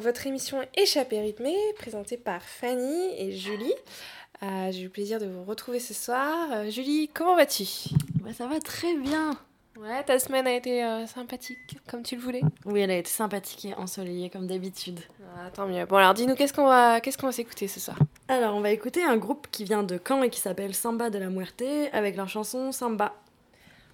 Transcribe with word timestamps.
Votre 0.00 0.26
émission 0.26 0.58
Échappée 0.76 1.20
rythmée, 1.20 1.56
présentée 1.76 2.18
par 2.18 2.42
Fanny 2.42 3.14
et 3.16 3.32
Julie. 3.32 3.72
Euh, 4.42 4.70
j'ai 4.70 4.80
eu 4.80 4.84
le 4.84 4.90
plaisir 4.90 5.18
de 5.18 5.26
vous 5.26 5.44
retrouver 5.44 5.80
ce 5.80 5.94
soir. 5.94 6.48
Euh, 6.52 6.70
Julie, 6.70 7.08
comment 7.14 7.36
vas-tu? 7.36 7.64
Bah, 8.22 8.32
Ça 8.36 8.46
va 8.46 8.60
très 8.60 8.94
bien. 8.96 9.38
Ouais, 9.78 10.02
ta 10.04 10.18
semaine 10.18 10.46
a 10.46 10.54
été 10.54 10.84
euh, 10.84 11.06
sympathique, 11.06 11.58
comme 11.88 12.02
tu 12.02 12.16
le 12.16 12.20
voulais 12.20 12.42
Oui, 12.66 12.80
elle 12.80 12.90
a 12.90 12.98
été 12.98 13.08
sympathique 13.08 13.64
et 13.64 13.74
ensoleillée, 13.74 14.28
comme 14.28 14.46
d'habitude. 14.46 15.00
Ah, 15.38 15.50
tant 15.50 15.66
mieux. 15.66 15.86
Bon, 15.86 15.96
alors 15.96 16.12
dis-nous, 16.12 16.34
qu'est-ce 16.34 16.52
qu'on 16.52 16.66
va, 16.66 17.00
qu'est-ce 17.00 17.16
qu'on 17.16 17.26
va 17.26 17.32
s'écouter 17.32 17.66
ce 17.66 17.80
soir? 17.80 17.96
Alors, 18.28 18.54
on 18.54 18.60
va 18.60 18.72
écouter 18.72 19.02
un 19.02 19.16
groupe 19.16 19.46
qui 19.50 19.64
vient 19.64 19.82
de 19.82 19.98
Caen 20.06 20.22
et 20.22 20.28
qui 20.28 20.40
s'appelle 20.40 20.74
Samba 20.74 21.08
de 21.08 21.18
la 21.18 21.30
Muerte, 21.30 21.62
avec 21.92 22.16
leur 22.16 22.28
chanson 22.28 22.72
Samba. 22.72 23.14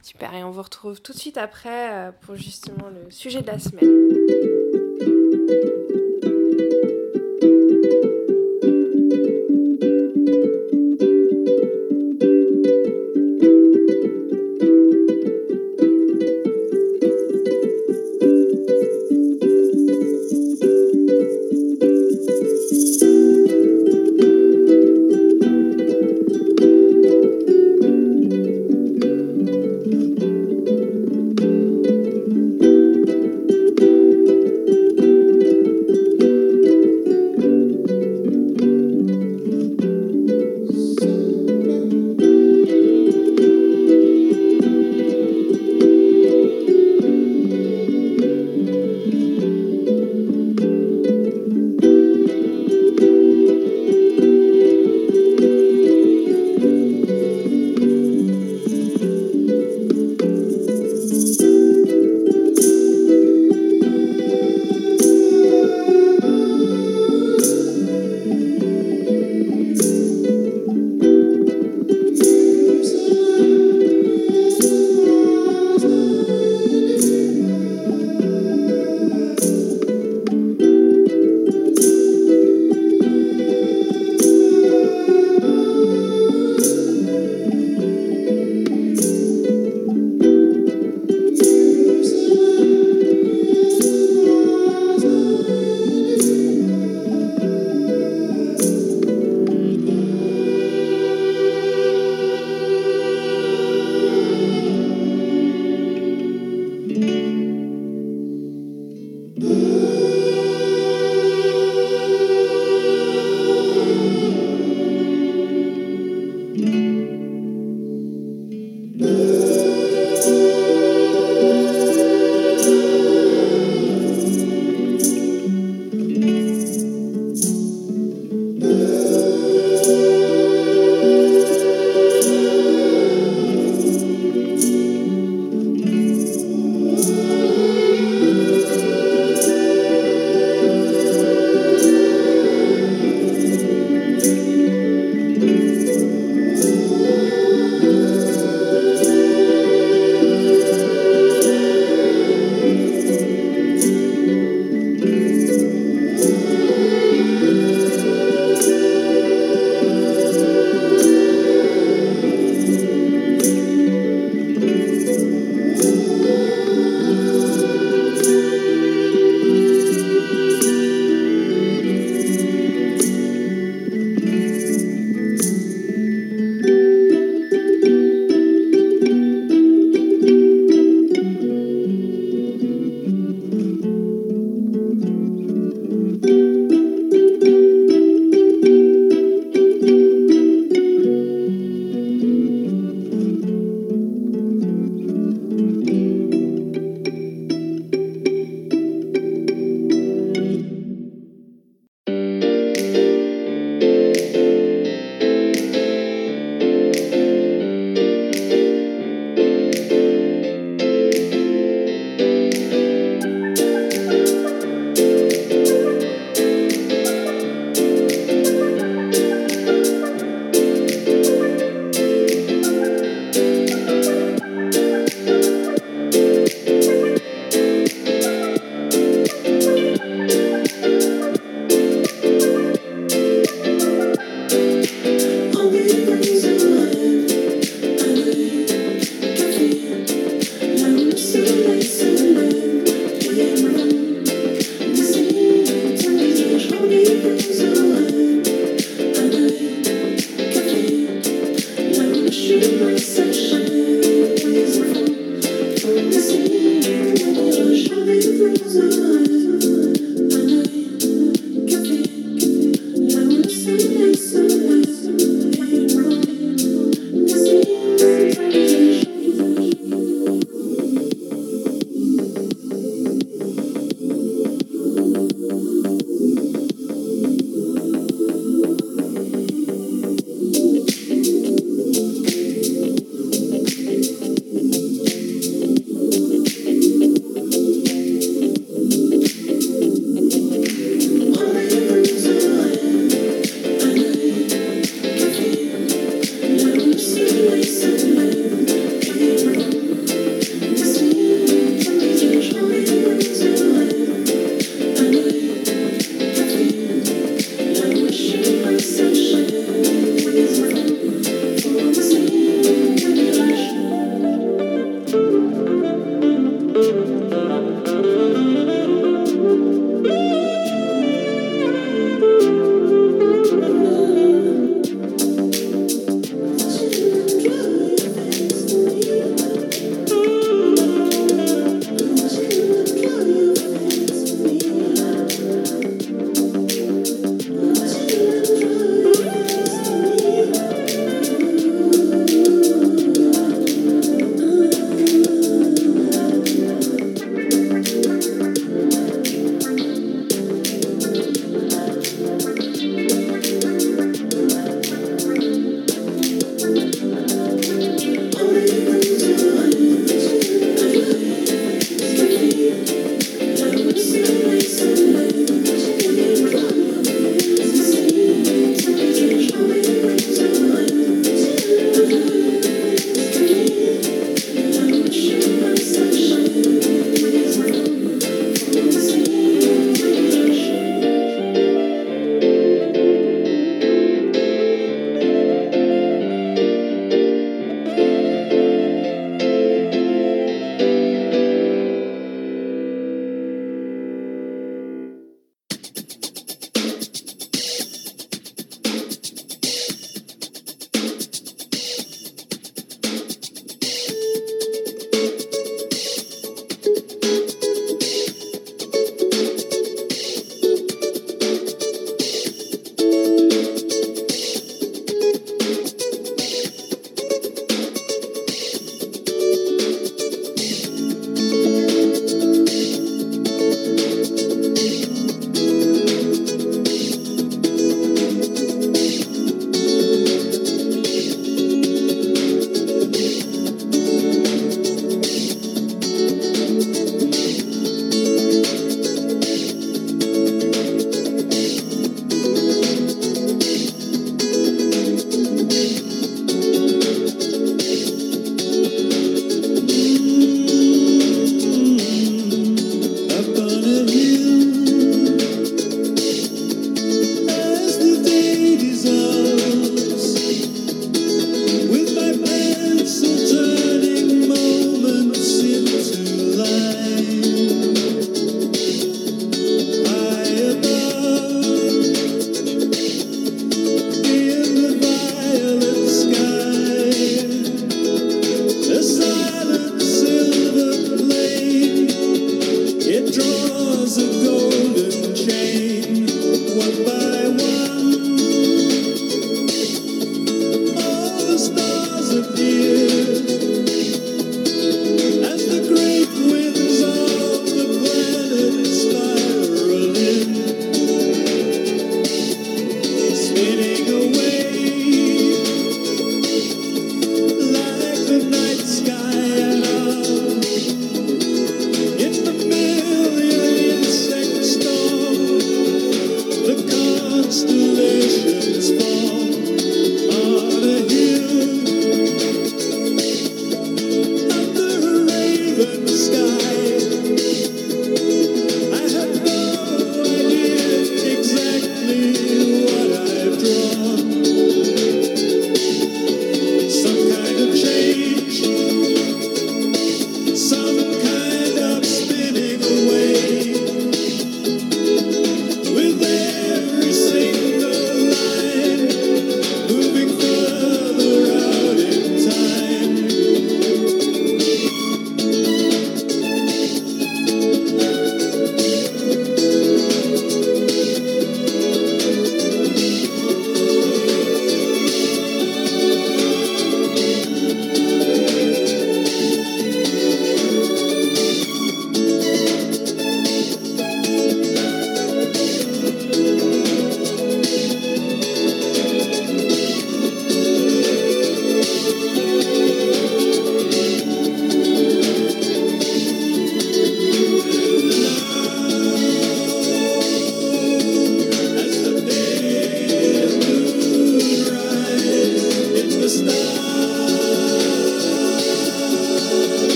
Super, 0.00 0.34
et 0.34 0.42
on 0.42 0.50
vous 0.50 0.62
retrouve 0.62 1.02
tout 1.02 1.12
de 1.12 1.18
suite 1.18 1.38
après 1.38 2.12
pour 2.22 2.34
justement 2.36 2.88
le 2.88 3.10
sujet 3.10 3.40
de 3.40 3.46
la 3.46 3.58
semaine. 3.58 4.63
Et 5.46 5.52
on 5.52 5.83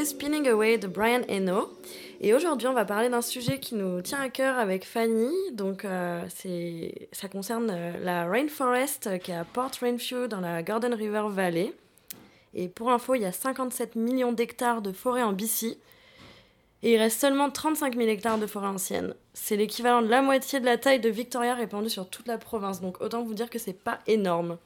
d'écouter 0.00 0.04
Spinning 0.04 0.48
Away 0.48 0.78
de 0.78 0.86
Brian 0.86 1.22
Eno. 1.28 1.70
Et 2.20 2.34
aujourd'hui, 2.34 2.68
on 2.68 2.72
va 2.72 2.84
parler 2.84 3.08
d'un 3.08 3.22
sujet 3.22 3.58
qui 3.58 3.74
nous 3.74 4.00
tient 4.02 4.20
à 4.20 4.28
cœur 4.28 4.58
avec 4.58 4.84
Fanny. 4.84 5.32
Donc, 5.52 5.84
euh, 5.84 6.22
ça 7.12 7.28
concerne 7.28 7.70
euh, 7.70 7.92
la 8.02 8.26
Rainforest 8.26 9.18
qui 9.20 9.30
est 9.30 9.34
à 9.34 9.44
Port 9.44 9.70
Rainview 9.80 10.26
dans 10.26 10.40
la 10.40 10.62
Gordon 10.62 10.94
River 10.96 11.24
Valley. 11.30 11.72
Et 12.54 12.68
pour 12.68 12.90
info, 12.90 13.14
il 13.14 13.22
y 13.22 13.24
a 13.24 13.32
57 13.32 13.96
millions 13.96 14.32
d'hectares 14.32 14.82
de 14.82 14.92
forêt 14.92 15.22
en 15.22 15.32
BC. 15.32 15.78
Et 16.82 16.94
il 16.94 16.98
reste 16.98 17.20
seulement 17.20 17.50
35 17.50 17.94
000 17.96 18.08
hectares 18.08 18.38
de 18.38 18.46
forêt 18.46 18.68
ancienne. 18.68 19.14
C'est 19.34 19.56
l'équivalent 19.56 20.02
de 20.02 20.08
la 20.08 20.22
moitié 20.22 20.60
de 20.60 20.64
la 20.64 20.78
taille 20.78 21.00
de 21.00 21.10
Victoria 21.10 21.54
répandue 21.54 21.90
sur 21.90 22.08
toute 22.08 22.26
la 22.26 22.38
province. 22.38 22.80
Donc, 22.80 23.00
autant 23.00 23.22
vous 23.22 23.34
dire 23.34 23.50
que 23.50 23.58
c'est 23.58 23.72
pas 23.74 23.98
énorme. 24.06 24.56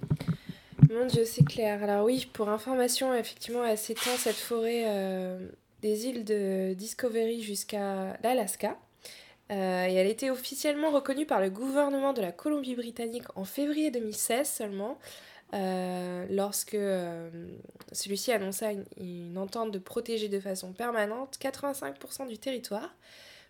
Mon 0.95 1.07
Dieu, 1.07 1.25
c'est 1.25 1.45
clair. 1.45 1.83
Alors 1.83 2.05
oui, 2.05 2.29
pour 2.33 2.49
information, 2.49 3.13
effectivement, 3.15 3.65
elle 3.65 3.79
s'étend 3.79 4.17
cette 4.17 4.37
forêt 4.37 4.85
euh, 4.87 5.49
des 5.83 6.07
îles 6.07 6.25
de 6.25 6.73
Discovery 6.75 7.43
jusqu'à 7.43 8.17
l'Alaska. 8.23 8.79
Euh, 9.51 9.87
et 9.87 9.95
elle 9.95 10.07
été 10.07 10.31
officiellement 10.31 10.93
reconnue 10.93 11.27
par 11.27 11.41
le 11.41 11.51
gouvernement 11.51 12.13
de 12.13 12.23
la 12.23 12.31
Colombie-Britannique 12.31 13.25
en 13.35 13.45
février 13.45 13.91
2016 13.91 14.49
seulement, 14.49 15.01
euh, 15.53 16.27
lorsque 16.31 16.79
celui-ci 17.91 18.31
annonça 18.31 18.71
une, 18.71 18.85
une, 18.99 19.37
entente 19.37 19.73
de 19.73 19.81
protéger 19.81 20.29
de 20.29 20.39
façon 20.39 20.73
permanente 20.73 21.39
85% 21.41 22.29
du 22.29 22.39
territoire 22.39 22.95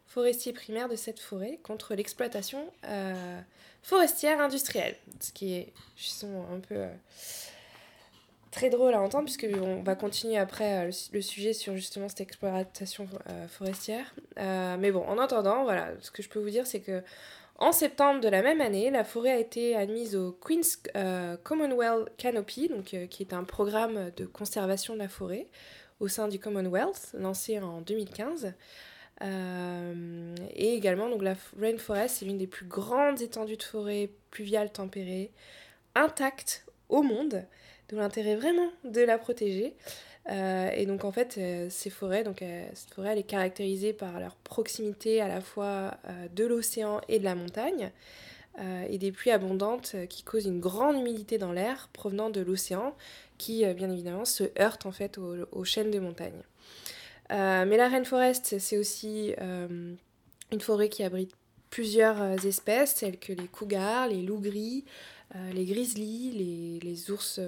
forestier 0.07 0.55
primaire 0.55 0.89
de 0.89 0.97
cette 0.97 1.21
forêt 1.21 1.59
contre 1.63 1.95
l'exploitation 1.95 2.65
forestière 3.85 4.41
industrielle. 4.41 4.97
Ce 5.21 5.31
qui 5.31 5.55
est 5.55 5.73
justement 5.97 6.47
un 6.53 6.59
peu 6.59 6.75
euh, 6.75 6.89
très 8.51 8.71
drôle 8.71 8.95
à 8.95 9.01
entendre, 9.01 9.25
puisqu'on 9.25 9.83
va 9.83 9.95
continuer 9.95 10.39
après 10.39 10.89
euh, 10.89 10.91
le, 11.13 11.21
sujet 11.21 11.53
sur 11.53 11.77
justement 11.77 12.09
cette 12.09 12.23
exploitation 12.23 13.07
euh, 13.29 13.47
forestière. 13.47 14.15
mais 14.37 14.91
bon, 14.91 15.05
en 15.07 15.19
attendant, 15.19 15.63
voilà, 15.63 15.91
ce 16.01 16.11
que 16.11 16.23
je 16.23 16.29
peux 16.29 16.41
vous 16.41 16.51
dire, 16.51 16.67
c'est 16.67 16.81
que 16.81 17.03
en 17.57 17.71
septembre 17.71 18.21
de 18.21 18.29
la 18.29 18.43
même 18.43 18.61
année, 18.61 18.91
la 18.91 19.05
forêt 19.05 19.31
a 19.31 19.39
été 19.39 19.77
admise 19.77 20.17
au 20.17 20.33
Queen's 20.33 20.83
Commonwealth 21.45 22.09
Canopy, 22.17 22.69
qui 22.85 23.23
est 23.23 23.33
un 23.33 23.45
programme 23.45 24.11
de 24.17 24.27
conservation 24.27 24.95
de 24.95 24.99
la 24.99 25.09
forêt 25.09 25.47
au 26.01 26.09
sein 26.09 26.27
du 26.27 26.41
Commonwealth, 26.41 27.13
lancé 27.15 27.61
en 27.61 27.81
2015. 27.81 28.55
Euh, 29.23 30.35
et 30.55 30.75
également, 30.75 31.09
donc 31.09 31.23
la 31.23 31.35
rainforest, 31.59 32.17
c'est 32.19 32.25
l'une 32.25 32.39
des 32.39 32.47
plus 32.47 32.67
grandes 32.67 33.23
étendues 33.23 33.57
de 33.57 33.63
forêt 33.63 34.11
pluviale 34.31 34.71
tempérée, 34.73 35.31
intacte 35.95 36.67
au 36.89 37.03
monde, 37.03 37.45
d'où 37.89 37.97
l'intérêt 37.97 38.37
vraiment 38.37 38.71
de 38.85 39.01
la 39.01 39.19
protéger. 39.19 39.75
Euh, 40.31 40.71
et 40.71 40.87
donc 40.87 41.05
en 41.05 41.13
fait, 41.13 41.37
euh, 41.39 41.69
ces 41.71 41.91
forêts, 41.91 42.25
donc 42.25 42.43
cette 42.73 42.95
forêt, 42.95 43.11
elle 43.13 43.19
est 43.19 43.23
caractérisée 43.23 43.93
par 43.93 44.19
leur 44.19 44.37
proximité 44.37 45.21
à 45.21 45.29
la 45.29 45.41
fois 45.41 45.97
de 46.35 46.45
l'océan 46.45 47.01
et 47.09 47.19
de 47.19 47.25
la 47.25 47.35
montagne, 47.35 47.91
et 48.89 48.99
des 48.99 49.11
pluies 49.11 49.33
abondantes 49.33 49.97
qui 50.09 50.23
causent 50.23 50.47
une 50.47 50.61
grande 50.61 50.97
humidité 50.97 51.39
dans 51.39 51.51
l'air 51.51 51.89
provenant 51.93 52.31
de 52.31 52.41
l'océan, 52.41 52.95
qui 53.37 53.67
bien 53.75 53.91
évidemment 53.91 54.25
se 54.25 54.45
heurte 54.61 54.87
en 54.87 54.93
fait 54.93 55.19
aux 55.19 55.65
chaînes 55.65 55.91
de 55.91 55.99
montagne. 55.99 56.41
Euh, 57.33 57.65
mais 57.67 57.77
la 57.77 57.89
rainforest, 57.89 58.59
c'est 58.59 58.79
aussi 58.79 59.35
euh, 59.41 59.95
une 60.53 60.61
forêt 60.61 60.89
qui 60.89 61.03
abrite 61.03 61.33
plusieurs 61.71 62.21
euh, 62.21 62.37
espèces, 62.37 62.97
telles 62.97 63.19
que 63.19 63.33
les 63.33 63.49
cougars, 63.49 64.09
les 64.09 64.23
loups 64.23 64.41
gris, 64.41 64.85
les 65.53 65.65
grizzlies, 65.65 66.79
les, 66.81 67.11
ours, 67.11 67.41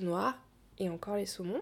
noirs 0.00 0.38
et 0.78 0.88
encore 0.88 1.16
les 1.16 1.26
saumons. 1.26 1.60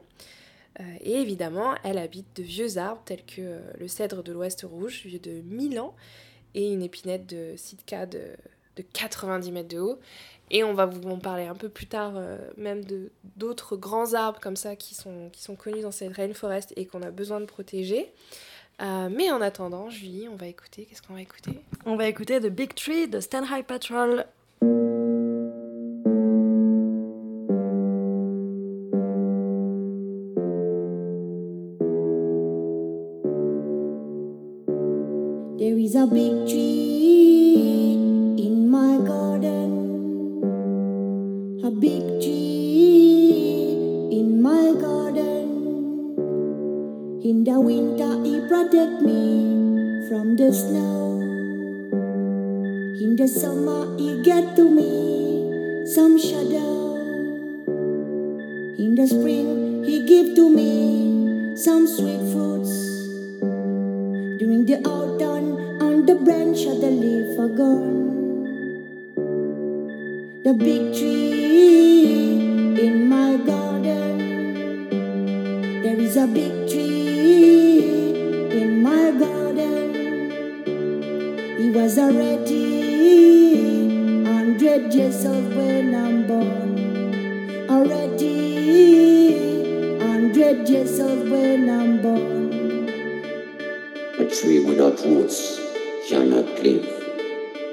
et 1.00 1.14
évidemment, 1.14 1.74
elle 1.82 1.98
habite 1.98 2.36
de 2.36 2.44
vieux 2.44 2.78
arbres 2.78 3.02
tels 3.04 3.24
que 3.24 3.58
le 3.76 3.88
cèdre 3.88 4.22
de 4.22 4.30
l'Ouest 4.30 4.62
rouge, 4.62 5.02
vieux 5.04 5.18
de 5.18 5.40
1000 5.40 5.80
ans, 5.80 5.96
et 6.54 6.72
une 6.72 6.82
épinette 6.82 7.26
de 7.26 7.54
Sitka 7.56 8.06
de 8.06 8.36
90 8.92 9.50
mètres 9.50 9.68
de 9.68 9.80
haut. 9.80 9.98
Et 10.54 10.62
on 10.62 10.74
va 10.74 10.84
vous 10.84 11.08
en 11.08 11.18
parler 11.18 11.46
un 11.46 11.54
peu 11.54 11.70
plus 11.70 11.86
tard, 11.86 12.12
euh, 12.16 12.36
même 12.58 12.84
de 12.84 13.10
d'autres 13.36 13.74
grands 13.74 14.12
arbres 14.12 14.38
comme 14.38 14.56
ça 14.56 14.76
qui 14.76 14.94
sont, 14.94 15.30
qui 15.32 15.42
sont 15.42 15.56
connus 15.56 15.80
dans 15.80 15.90
cette 15.90 16.12
rainforest 16.12 16.74
et 16.76 16.84
qu'on 16.84 17.00
a 17.00 17.10
besoin 17.10 17.40
de 17.40 17.46
protéger. 17.46 18.12
Euh, 18.82 19.08
mais 19.10 19.30
en 19.30 19.40
attendant, 19.40 19.88
Julie, 19.88 20.28
on 20.30 20.36
va 20.36 20.46
écouter. 20.48 20.84
Qu'est-ce 20.84 21.00
qu'on 21.00 21.14
va 21.14 21.22
écouter? 21.22 21.52
On 21.86 21.96
va 21.96 22.06
écouter 22.06 22.38
The 22.38 22.48
Big 22.48 22.74
Tree 22.74 23.08
de 23.08 23.20
Stand 23.20 23.46
High 23.50 23.64
Patrol. 23.64 24.26
There 35.58 35.78
is 35.78 35.94
a 35.96 36.06
big 36.06 36.46
tree 36.48 36.81
the 47.52 47.60
winter, 47.60 48.12
he 48.24 48.40
protect 48.48 49.02
me 49.02 50.08
from 50.08 50.36
the 50.36 50.50
snow. 50.50 51.20
In 53.04 53.14
the 53.14 53.28
summer, 53.28 53.94
he 53.98 54.22
get 54.22 54.56
to 54.56 54.64
me 54.70 55.84
some 55.84 56.18
shadow. 56.18 56.96
In 58.84 58.94
the 58.94 59.06
spring, 59.06 59.84
he 59.84 59.96
give 60.06 60.34
to 60.34 60.48
me 60.48 61.54
some 61.54 61.86
sweet 61.86 62.22
fruits. 62.32 62.72
During 64.40 64.64
the 64.64 64.78
autumn, 64.96 65.48
on 65.88 66.06
the 66.06 66.14
branch 66.14 66.64
of 66.64 66.80
the 66.80 66.90
leaf 67.02 67.38
are 67.38 67.52
gone. 67.62 68.00
The 70.42 70.54
big 70.54 70.94
tree 70.96 72.32
in 72.86 73.08
my 73.10 73.36
garden. 73.36 74.16
There 75.82 76.00
is 76.00 76.16
a 76.16 76.26
big 76.26 76.52
tree 76.70 76.91
in 78.52 78.82
my 78.82 79.10
garden. 79.12 79.94
He 81.58 81.70
was 81.70 81.98
already 81.98 82.60
hundred 84.24 84.92
years 84.92 85.24
old 85.24 85.54
when 85.56 85.94
I'm 85.94 86.26
born. 86.26 87.70
Already 87.70 88.28
hundred 90.00 90.68
years 90.68 91.00
old 91.00 91.30
when 91.30 91.70
I'm 91.70 92.02
born. 92.02 92.52
A 94.18 94.28
tree 94.28 94.62
without 94.64 95.00
roots 95.04 95.58
shall 96.06 96.26
not 96.26 96.44
live, 96.62 96.86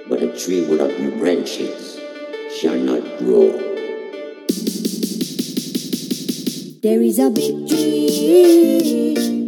but 0.08 0.24
a 0.24 0.32
tree 0.40 0.66
without 0.66 0.98
new 0.98 1.12
branches 1.18 2.00
shall 2.58 2.78
not 2.78 3.04
grow. 3.18 3.52
There 6.82 7.02
is 7.02 7.20
a 7.20 7.30
big 7.30 7.68
tree 7.68 9.39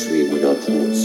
a 0.00 0.08
tree 0.08 0.28
without 0.32 0.68
roots 0.68 1.02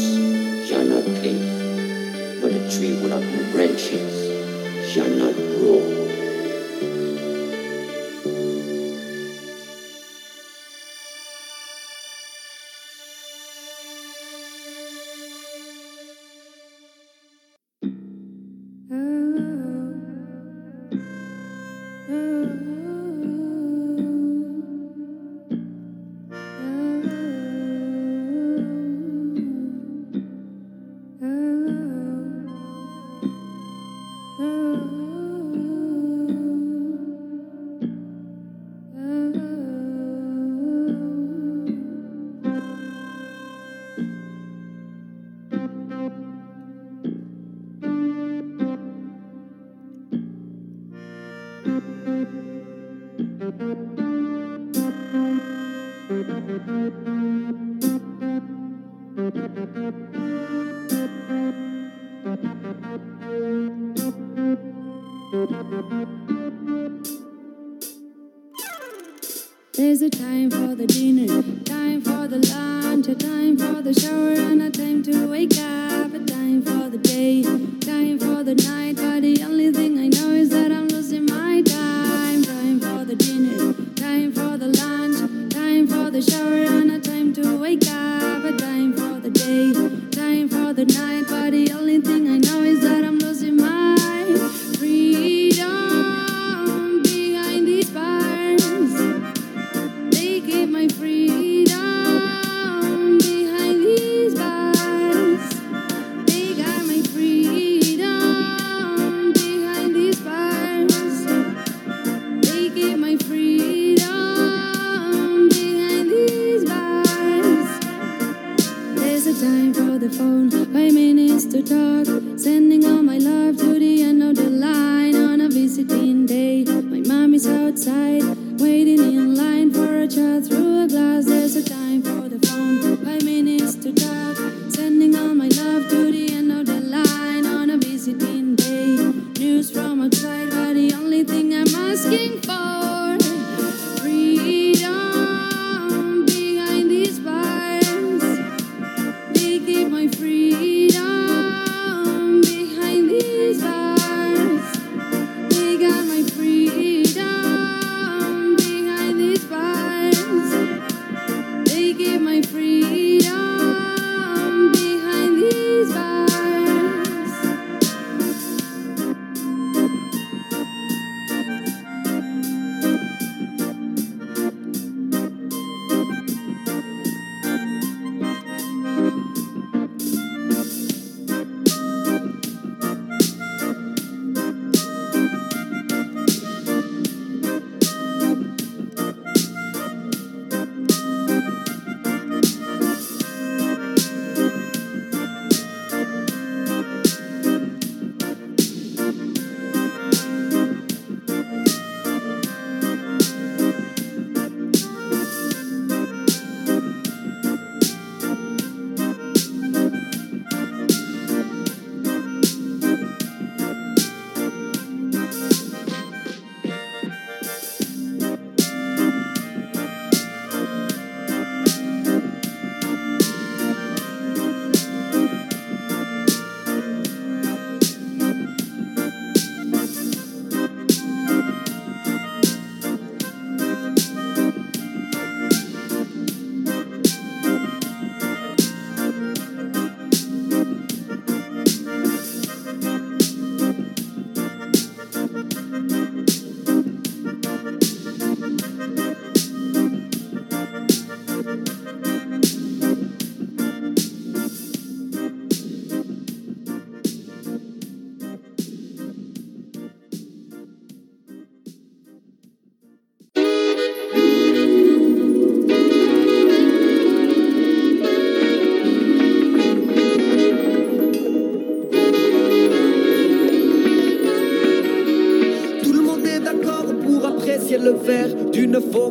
shall 0.67 0.83
not 0.83 1.05
live, 1.05 2.41
but 2.41 2.51
a 2.51 2.77
tree 2.77 2.93
without 3.01 3.23
branches 3.51 4.91
shall 4.91 5.09
not 5.09 5.44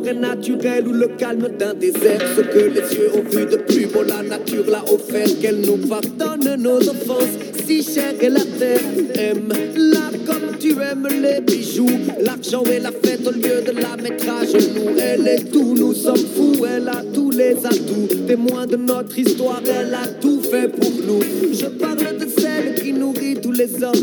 forêt 0.05 0.13
naturelle 0.13 0.87
ou 0.87 0.93
le 0.93 1.07
calme 1.17 1.49
d'un 1.57 1.73
désert. 1.73 2.21
Ce 2.35 2.41
que 2.41 2.59
les 2.59 2.95
yeux 2.95 3.11
ont 3.15 3.29
vu 3.29 3.45
de 3.45 3.57
plus 3.57 3.85
beau, 3.87 4.03
la 4.03 4.21
nature 4.21 4.65
l'a 4.67 4.83
offert. 4.83 5.27
Qu'elle 5.41 5.61
nous 5.61 5.77
pardonne 5.87 6.61
nos 6.61 6.77
offenses, 6.77 7.35
si 7.65 7.83
chère 7.83 8.13
est 8.21 8.29
la 8.29 8.41
terre. 8.59 8.81
Aime-la 9.15 10.17
comme 10.25 10.57
tu 10.59 10.71
aimes 10.71 11.07
les 11.21 11.41
bijoux. 11.41 11.87
L'argent 12.21 12.63
et 12.63 12.79
la 12.79 12.91
fête 12.91 13.27
au 13.27 13.31
lieu 13.31 13.61
de 13.65 13.79
la 13.79 13.97
mettre 14.01 14.29
à 14.29 14.45
genoux. 14.45 14.91
Elle 14.99 15.27
est 15.27 15.51
tout, 15.51 15.75
nous 15.75 15.93
sommes 15.93 16.17
fous. 16.17 16.65
Elle 16.65 16.87
a 16.87 17.01
tous 17.13 17.31
les 17.31 17.55
atouts. 17.65 18.07
Témoin 18.27 18.65
de 18.65 18.77
notre 18.77 19.17
histoire, 19.17 19.61
elle 19.65 19.93
a 19.93 20.07
tout 20.21 20.41
fait 20.41 20.67
pour 20.67 20.91
nous. 20.91 21.21
Je 21.53 21.67
parle 21.67 22.17
de 22.17 22.27
celle 22.37 22.75
qui 22.75 22.93
nourrit 22.93 23.35
tous 23.41 23.51
les 23.51 23.83
hommes. 23.83 23.93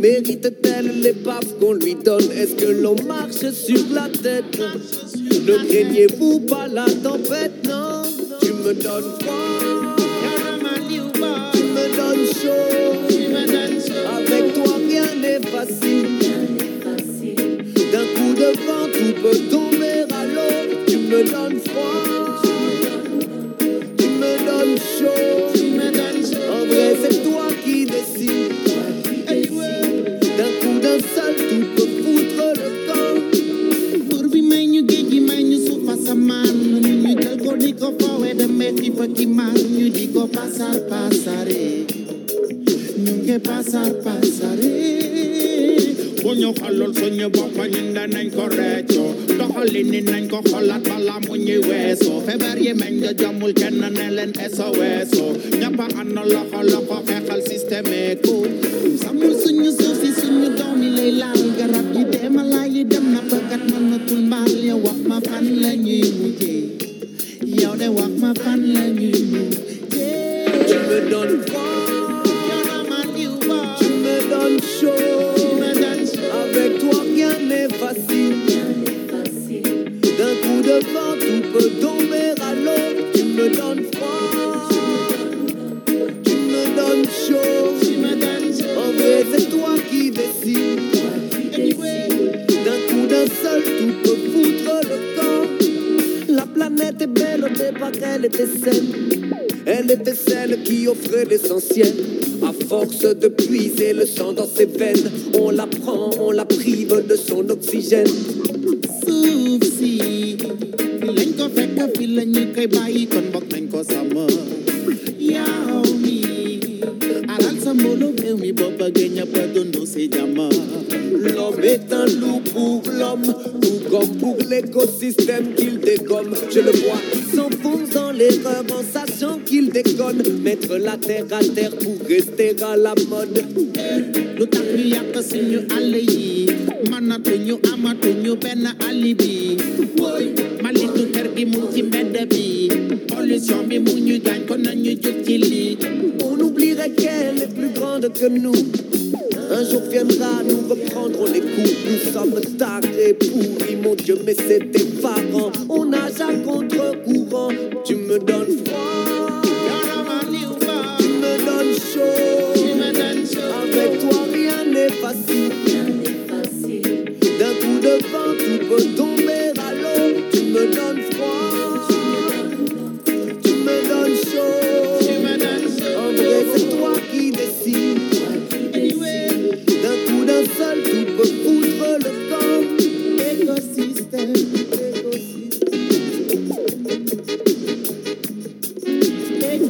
Mérite-t-elle 0.00 1.00
l'épave 1.02 1.44
est-ce 2.08 2.54
que 2.54 2.70
l'on 2.70 2.96
marche 3.06 3.50
sur 3.52 3.80
la 3.92 4.08
tête? 4.08 4.58
Ne 5.46 5.68
craignez-vous 5.68 6.40
pas 6.40 6.66
la 6.66 6.86
tempête, 6.86 7.66
non. 7.66 8.02
Tu 8.40 8.52
me 8.52 8.72
donnes 8.72 9.12
froid, 9.20 9.96
tu 11.52 11.62
me 11.62 11.84
donnes 11.96 12.26
chaud, 12.26 12.94
avec 14.16 14.54
toi 14.54 14.74
rien 14.88 15.14
n'est 15.20 15.46
facile. 15.46 16.08
D'un 17.92 18.06
coup 18.14 18.34
de 18.34 18.50
vent, 18.66 18.86
tout 18.92 19.14
peut 19.22 19.40
tomber 19.50 19.98
à 20.10 20.24
l'eau, 20.24 20.56
tu 20.86 20.96
me 20.96 21.20
donnes 21.30 21.60
froid, 21.60 22.42
tu 23.98 24.06
me 24.06 24.32
donnes 24.46 24.78
chaud. 24.78 25.19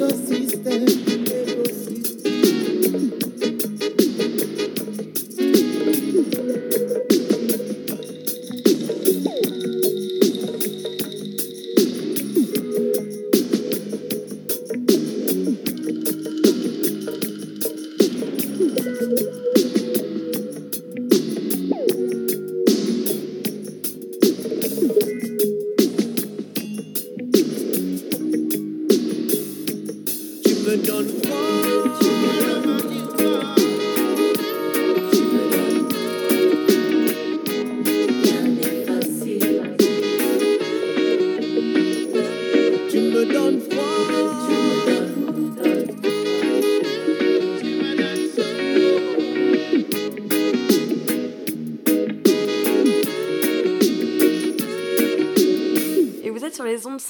ecosystem. 0.01 1.00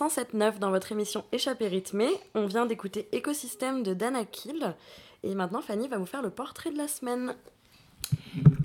107.9 0.00 0.58
dans 0.58 0.70
votre 0.70 0.92
émission 0.92 1.24
Échappée 1.30 1.68
rythmée. 1.68 2.08
On 2.34 2.46
vient 2.46 2.64
d'écouter 2.64 3.06
Écosystème 3.12 3.82
de 3.82 3.92
Dana 3.92 4.24
Kill. 4.24 4.74
Et 5.22 5.34
maintenant, 5.34 5.60
Fanny 5.60 5.88
va 5.88 5.98
vous 5.98 6.06
faire 6.06 6.22
le 6.22 6.30
portrait 6.30 6.70
de 6.70 6.78
la 6.78 6.88
semaine. 6.88 7.34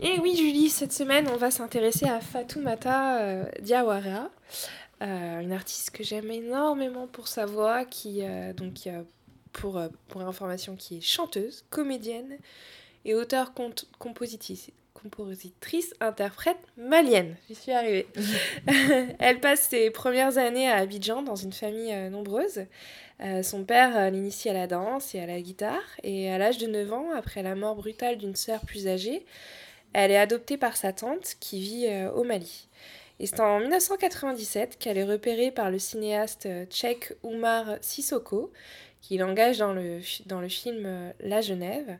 Et 0.02 0.18
oui, 0.22 0.38
Julie, 0.38 0.70
cette 0.70 0.94
semaine, 0.94 1.28
on 1.28 1.36
va 1.36 1.52
s'intéresser 1.52 2.06
à 2.06 2.22
Fatoumata 2.22 3.20
euh, 3.20 3.46
Diawara, 3.60 4.30
euh, 5.02 5.42
une 5.42 5.52
artiste 5.52 5.90
que 5.90 6.06
j'aime 6.06 6.32
énormément 6.32 7.08
pour 7.08 7.28
sa 7.28 7.46
voix, 7.46 7.84
qui, 7.84 8.22
euh, 8.22 8.54
donc, 8.54 8.88
euh, 8.88 9.04
pour, 9.52 9.78
information, 10.22 10.78
qui 10.78 11.00
est 11.00 11.02
chanteuse, 11.02 11.66
comédienne 11.70 12.38
et 13.04 13.14
auteur-compositrice 13.14 14.72
compositrice, 15.10 15.94
interprète 16.00 16.58
malienne. 16.78 17.36
J'y 17.48 17.56
suis 17.56 17.72
arrivée. 17.72 18.08
Elle 19.20 19.40
passe 19.40 19.62
ses 19.70 19.90
premières 19.92 20.38
années 20.38 20.70
à 20.70 20.78
Abidjan 20.78 21.22
dans 21.22 21.36
une 21.36 21.54
famille 21.54 21.94
euh, 21.94 22.10
nombreuse. 22.10 22.66
Euh, 23.22 23.44
son 23.44 23.64
père 23.64 23.98
euh, 23.98 24.10
l'initie 24.10 24.50
à 24.50 24.54
la 24.54 24.68
danse 24.68 25.16
et 25.16 25.20
à 25.20 25.26
la 25.26 25.40
guitare. 25.42 25.84
Et 26.04 26.32
à 26.32 26.38
l'âge 26.38 26.58
de 26.58 26.68
9 26.68 26.94
ans, 26.94 27.12
après 27.16 27.44
la 27.44 27.56
mort 27.56 27.76
brutale 27.76 28.18
d'une 28.18 28.36
sœur 28.36 28.62
plus 28.62 28.88
âgée, 28.88 29.26
elle 29.94 30.12
est 30.12 30.18
adoptée 30.18 30.58
par 30.58 30.76
sa 30.76 30.92
tante 30.92 31.36
qui 31.40 31.60
vit 31.62 31.88
au 32.16 32.24
Mali. 32.24 32.68
Et 33.20 33.28
c'est 33.28 33.40
en 33.40 33.62
1997 33.62 34.78
qu'elle 34.78 34.98
est 34.98 35.06
repérée 35.06 35.52
par 35.52 35.72
le 35.72 35.80
cinéaste 35.80 36.50
tchèque 36.70 37.14
Oumar 37.24 37.78
Sissoko, 37.80 38.52
qui 39.00 39.18
l'engage 39.18 39.60
dans 39.60 39.72
le, 39.72 40.02
dans 40.26 40.42
le 40.42 40.50
film 40.50 41.14
La 41.22 41.40
Genève. 41.40 41.98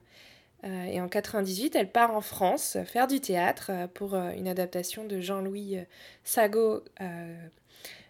Euh, 0.66 0.86
et 0.86 1.00
en 1.00 1.08
98, 1.08 1.76
elle 1.76 1.90
part 1.90 2.16
en 2.16 2.22
France 2.22 2.78
faire 2.86 3.08
du 3.08 3.20
théâtre 3.20 3.68
euh, 3.70 3.88
pour 3.88 4.16
euh, 4.16 4.32
une 4.32 4.48
adaptation 4.48 5.06
de 5.06 5.20
Jean-Louis 5.20 5.78
Sago 6.24 6.84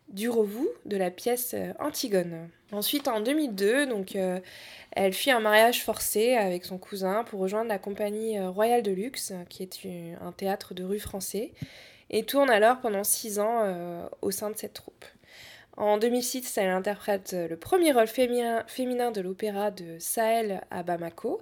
Durovou 0.09 0.67
de 0.85 0.97
la 0.97 1.09
pièce 1.09 1.55
Antigone. 1.79 2.49
Ensuite, 2.71 3.07
en 3.07 3.21
2002, 3.21 3.87
donc, 3.87 4.15
elle 4.91 5.13
fuit 5.13 5.31
un 5.31 5.39
mariage 5.39 5.83
forcé 5.83 6.35
avec 6.35 6.63
son 6.63 6.77
cousin 6.77 7.23
pour 7.23 7.39
rejoindre 7.39 7.69
la 7.69 7.79
compagnie 7.79 8.39
Royale 8.39 8.83
de 8.83 8.91
Luxe, 8.91 9.33
qui 9.49 9.63
est 9.63 10.15
un 10.21 10.31
théâtre 10.31 10.75
de 10.75 10.83
rue 10.83 10.99
français, 10.99 11.53
et 12.11 12.23
tourne 12.23 12.51
alors 12.51 12.81
pendant 12.81 13.03
six 13.03 13.39
ans 13.39 14.07
au 14.21 14.29
sein 14.29 14.51
de 14.51 14.57
cette 14.57 14.73
troupe. 14.73 15.05
En 15.75 15.97
2006, 15.97 16.55
elle 16.59 16.69
interprète 16.69 17.35
le 17.49 17.57
premier 17.57 17.91
rôle 17.91 18.07
féminin, 18.07 18.63
féminin 18.67 19.09
de 19.09 19.21
l'opéra 19.21 19.71
de 19.71 19.97
Sahel 19.97 20.61
à 20.69 20.83
Bamako. 20.83 21.41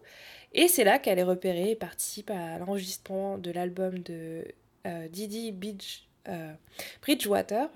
Et 0.53 0.67
c'est 0.67 0.83
là 0.83 0.99
qu'elle 0.99 1.19
est 1.19 1.23
repérée 1.23 1.71
et 1.71 1.75
participe 1.75 2.29
à 2.29 2.59
l'enregistrement 2.59 3.37
de 3.37 3.51
l'album 3.51 3.99
de 3.99 4.45
euh, 4.85 5.07
Didi 5.07 5.53
euh, 6.27 6.53
Bridgewater. 7.01 7.69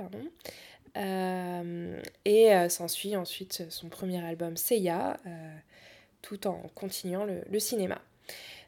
Euh, 0.95 2.01
et 2.25 2.69
s'ensuit 2.69 3.15
ensuite 3.15 3.65
son 3.69 3.87
premier 3.87 4.23
album 4.23 4.57
Seiya, 4.57 5.17
tout 6.21 6.47
en 6.47 6.63
continuant 6.73 7.25
le, 7.25 7.59
cinéma. 7.59 8.01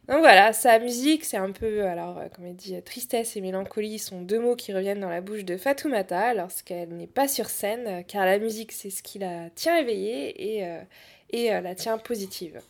Donc 0.08 0.20
voilà, 0.20 0.54
sa 0.54 0.80
musique, 0.80 1.24
c'est 1.24 1.38
un 1.38 1.52
peu, 1.52 1.86
alors, 1.86 2.22
comme 2.36 2.46
elle 2.46 2.56
dit, 2.56 2.80
tristesse 2.84 3.36
et 3.36 3.42
mélancolie 3.42 4.00
sont 4.00 4.22
deux 4.22 4.40
mots 4.40 4.56
qui 4.56 4.74
reviennent 4.74 5.00
dans 5.00 5.10
la 5.10 5.22
bouche 5.22 5.44
de 5.44 5.58
Fatoumata 5.58 6.34
lorsqu'elle 6.34 6.90
n'est 6.90 7.08
pas 7.08 7.28
sur 7.28 7.50
scène, 7.50 8.04
car 8.06 8.26
la 8.26 8.40
musique, 8.40 8.72
c'est 8.72 8.90
ce 8.90 9.04
qui 9.04 9.20
la 9.20 9.50
tient 9.52 9.78
éveillée 9.78 10.58
et, 10.58 10.80
et 11.32 11.50
la 11.50 11.76
tient 11.76 11.98
positive. 11.98 12.62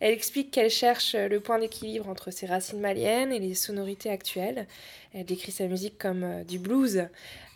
Elle 0.00 0.12
explique 0.12 0.50
qu'elle 0.50 0.70
cherche 0.70 1.14
le 1.14 1.40
point 1.40 1.58
d'équilibre 1.58 2.08
entre 2.08 2.30
ses 2.30 2.46
racines 2.46 2.80
maliennes 2.80 3.32
et 3.32 3.38
les 3.38 3.54
sonorités 3.54 4.10
actuelles. 4.10 4.66
Elle 5.14 5.24
décrit 5.24 5.52
sa 5.52 5.66
musique 5.66 5.96
comme 5.96 6.24
euh, 6.24 6.44
du 6.44 6.58
blues. 6.58 7.06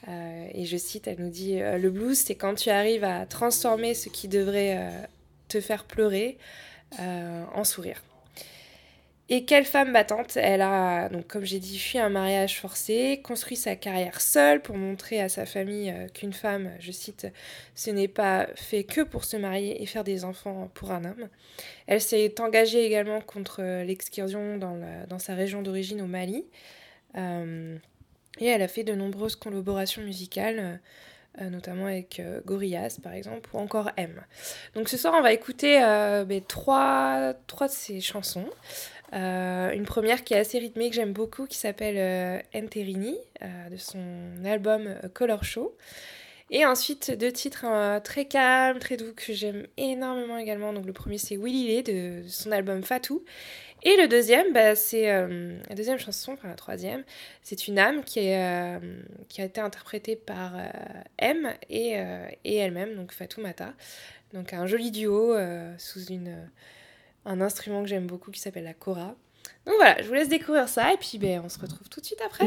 Euh, 0.06 0.48
et 0.54 0.64
je 0.64 0.76
cite, 0.76 1.08
elle 1.08 1.20
nous 1.20 1.30
dit 1.30 1.60
euh, 1.60 1.76
Le 1.76 1.90
blues, 1.90 2.16
c'est 2.16 2.36
quand 2.36 2.54
tu 2.54 2.70
arrives 2.70 3.04
à 3.04 3.26
transformer 3.26 3.94
ce 3.94 4.08
qui 4.08 4.28
devrait 4.28 5.08
te 5.48 5.60
faire 5.60 5.84
pleurer 5.84 6.38
en 6.98 7.64
sourire. 7.64 8.02
Et 9.30 9.44
quelle 9.44 9.66
femme 9.66 9.92
battante 9.92 10.38
Elle 10.38 10.62
a, 10.62 11.10
donc, 11.10 11.26
comme 11.26 11.44
j'ai 11.44 11.58
dit, 11.58 11.78
fui 11.78 11.98
un 11.98 12.08
mariage 12.08 12.58
forcé, 12.58 13.20
construit 13.22 13.56
sa 13.56 13.76
carrière 13.76 14.22
seule 14.22 14.62
pour 14.62 14.76
montrer 14.76 15.20
à 15.20 15.28
sa 15.28 15.44
famille 15.44 15.90
euh, 15.90 16.08
qu'une 16.08 16.32
femme, 16.32 16.70
je 16.80 16.92
cite, 16.92 17.26
ce 17.74 17.90
n'est 17.90 18.08
pas 18.08 18.46
fait 18.54 18.84
que 18.84 19.02
pour 19.02 19.24
se 19.24 19.36
marier 19.36 19.82
et 19.82 19.86
faire 19.86 20.04
des 20.04 20.24
enfants 20.24 20.70
pour 20.72 20.92
un 20.92 21.04
homme. 21.04 21.28
Elle 21.86 22.00
s'est 22.00 22.40
engagée 22.40 22.86
également 22.86 23.20
contre 23.20 23.62
l'excursion 23.82 24.56
dans, 24.56 25.18
sa 25.18 25.34
région 25.34 25.60
d'origine 25.60 26.00
au 26.00 26.06
Mali. 26.06 26.46
Euh, 27.16 27.76
et 28.38 28.46
elle 28.46 28.62
a 28.62 28.68
fait 28.68 28.84
de 28.84 28.94
nombreuses 28.94 29.36
collaborations 29.36 30.02
musicales. 30.02 30.80
Euh, 31.40 31.50
notamment 31.50 31.86
avec 31.86 32.20
Gorillaz 32.46 32.98
par 33.00 33.12
exemple, 33.12 33.48
ou 33.52 33.58
encore 33.58 33.92
M. 33.96 34.24
Donc 34.74 34.88
ce 34.88 34.96
soir, 34.96 35.14
on 35.16 35.22
va 35.22 35.32
écouter 35.32 35.78
ben, 36.26 36.40
trois, 36.48 37.34
trois 37.46 37.68
de 37.68 37.72
ses 37.72 38.00
chansons. 38.00 38.48
Euh, 39.14 39.72
une 39.72 39.84
première 39.84 40.22
qui 40.24 40.34
est 40.34 40.38
assez 40.38 40.58
rythmée, 40.58 40.90
que 40.90 40.96
j'aime 40.96 41.12
beaucoup, 41.12 41.46
qui 41.46 41.56
s'appelle 41.56 41.96
euh, 41.96 42.40
Enterini, 42.54 43.16
euh, 43.42 43.68
de 43.70 43.76
son 43.76 44.00
album 44.44 44.94
Color 45.14 45.44
Show. 45.44 45.76
Et 46.50 46.64
ensuite, 46.64 47.10
deux 47.10 47.30
titres 47.30 47.66
très 48.04 48.24
calmes, 48.24 48.78
très 48.78 48.96
doux, 48.96 49.12
que 49.14 49.34
j'aime 49.34 49.66
énormément 49.76 50.38
également. 50.38 50.72
Donc 50.72 50.86
le 50.86 50.94
premier, 50.94 51.18
c'est 51.18 51.36
Willy 51.36 51.66
Lee, 51.66 51.82
de, 51.82 52.22
son 52.26 52.52
album 52.52 52.82
Fatou. 52.82 53.22
Et 53.82 53.96
le 53.96 54.08
deuxième, 54.08 54.54
bah, 54.54 54.74
c'est 54.74 55.08
la 55.08 55.74
deuxième 55.76 55.98
chanson, 55.98 56.32
enfin 56.32 56.48
la 56.48 56.54
troisième, 56.54 57.04
c'est 57.42 57.68
une 57.68 57.78
âme 57.78 58.02
qui, 58.02 58.20
est, 58.20 58.80
qui 59.28 59.42
a 59.42 59.44
été 59.44 59.60
interprétée 59.60 60.16
par 60.16 60.54
M 61.18 61.52
et, 61.68 62.02
et 62.44 62.56
elle-même, 62.56 62.96
donc 62.96 63.12
Fatou 63.12 63.42
Mata. 63.42 63.74
Donc 64.32 64.54
un 64.54 64.66
joli 64.66 64.90
duo 64.90 65.36
sous 65.76 66.06
une 66.06 66.34
un 67.28 67.40
instrument 67.40 67.82
que 67.82 67.88
j'aime 67.88 68.06
beaucoup 68.06 68.30
qui 68.30 68.40
s'appelle 68.40 68.64
la 68.64 68.74
kora. 68.74 69.14
Donc 69.66 69.74
voilà, 69.76 70.00
je 70.02 70.08
vous 70.08 70.14
laisse 70.14 70.28
découvrir 70.28 70.68
ça 70.68 70.92
et 70.92 70.96
puis 70.96 71.18
ben, 71.18 71.42
on 71.44 71.48
se 71.48 71.58
retrouve 71.58 71.88
tout 71.88 72.00
de 72.00 72.06
suite 72.06 72.20
après. 72.24 72.46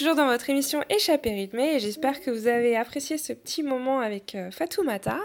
toujours 0.00 0.14
dans 0.14 0.28
votre 0.28 0.48
émission 0.48 0.82
Échappée 0.88 1.34
rythmée 1.34 1.74
et 1.74 1.78
j'espère 1.78 2.22
que 2.22 2.30
vous 2.30 2.46
avez 2.46 2.74
apprécié 2.74 3.18
ce 3.18 3.34
petit 3.34 3.62
moment 3.62 4.00
avec 4.00 4.34
euh, 4.34 4.50
Fatoumata. 4.50 5.18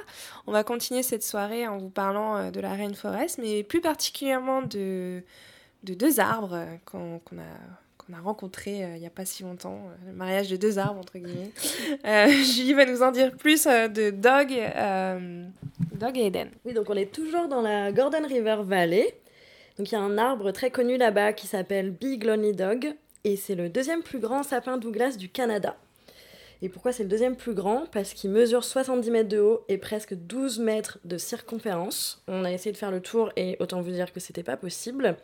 On 0.48 0.52
va 0.52 0.66
continuer 0.66 1.02
cette 1.02 1.24
soirée 1.24 1.66
en 1.66 1.78
vous 1.78 1.88
parlant 1.88 2.36
euh, 2.36 2.52
de 2.52 2.60
la 2.60 2.74
rainforest, 2.74 3.38
mais 3.38 3.64
plus 3.64 3.80
particulièrement 3.80 4.64
de, 4.64 5.24
de 5.84 5.94
deux 5.94 6.20
arbres 6.20 6.56
euh, 6.56 6.76
qu'on 6.84 7.38
a, 7.38 8.22
rencontrés 8.22 8.80
il 8.96 9.00
n'y 9.00 9.08
a 9.08 9.10
pas 9.10 9.24
si 9.24 9.44
longtemps, 9.44 9.80
le 10.06 10.12
mariage 10.12 10.50
de 10.50 10.58
deux 10.58 10.78
arbres 10.78 11.00
entre 11.00 11.20
guillemets. 11.20 11.52
Euh, 12.06 12.28
Julie 12.28 12.74
va 12.74 12.86
nous 12.86 13.02
en 13.02 13.12
dire 13.12 13.32
plus 13.38 13.64
de 13.68 14.10
Dog, 14.10 14.52
euh, 14.52 15.46
Dog 15.94 16.18
et 16.18 16.26
Eden. 16.26 16.50
Oui, 16.66 16.74
donc 16.74 16.90
on 16.90 16.96
est 16.96 17.14
toujours 17.14 17.48
dans 17.48 17.62
la 17.62 17.94
Gordon 17.94 18.28
River 18.28 18.58
Valley. 18.62 19.16
Donc 19.78 19.90
il 19.90 19.94
y 19.94 19.98
a 19.98 20.02
un 20.02 20.18
arbre 20.18 20.52
très 20.52 20.70
connu 20.70 20.98
là-bas 20.98 21.32
qui 21.32 21.48
s'appelle 21.48 21.92
Big 21.92 22.26
Lonely 22.26 22.54
Dog 22.54 22.96
et 23.26 23.36
c'est 23.36 23.56
le 23.56 23.70
deuxième 23.70 24.04
plus 24.04 24.20
grand 24.20 24.44
sapin 24.44 24.78
Douglas 24.78 25.18
du 25.18 25.30
Canada. 25.30 25.76
Et 26.62 26.70
pourquoi 26.70 26.94
c'est 26.94 27.04
le 27.04 27.10
deuxième 27.10 27.36
plus 27.36 27.56
grand? 27.56 27.88
Parce 27.92 28.14
qu'il 28.14 28.30
mesure 28.30 28.64
70 28.64 29.12
mètres 29.12 29.30
de 29.30 29.40
haut 29.40 29.66
et 29.68 29.80
presque 29.80 30.14
12 30.14 30.60
mètres 30.60 31.00
de 31.04 31.18
circonférence. 31.18 32.24
On 32.28 32.46
a 32.46 32.52
essayé 32.52 32.72
de 32.72 32.78
faire 32.78 32.92
le 32.92 33.02
tour 33.02 33.32
et 33.36 33.58
autant 33.60 33.82
vous 33.82 33.92
dire 33.92 34.14
que 34.14 34.20
c'était 34.20 34.44
pas 34.44 34.58
possible. 34.58 35.18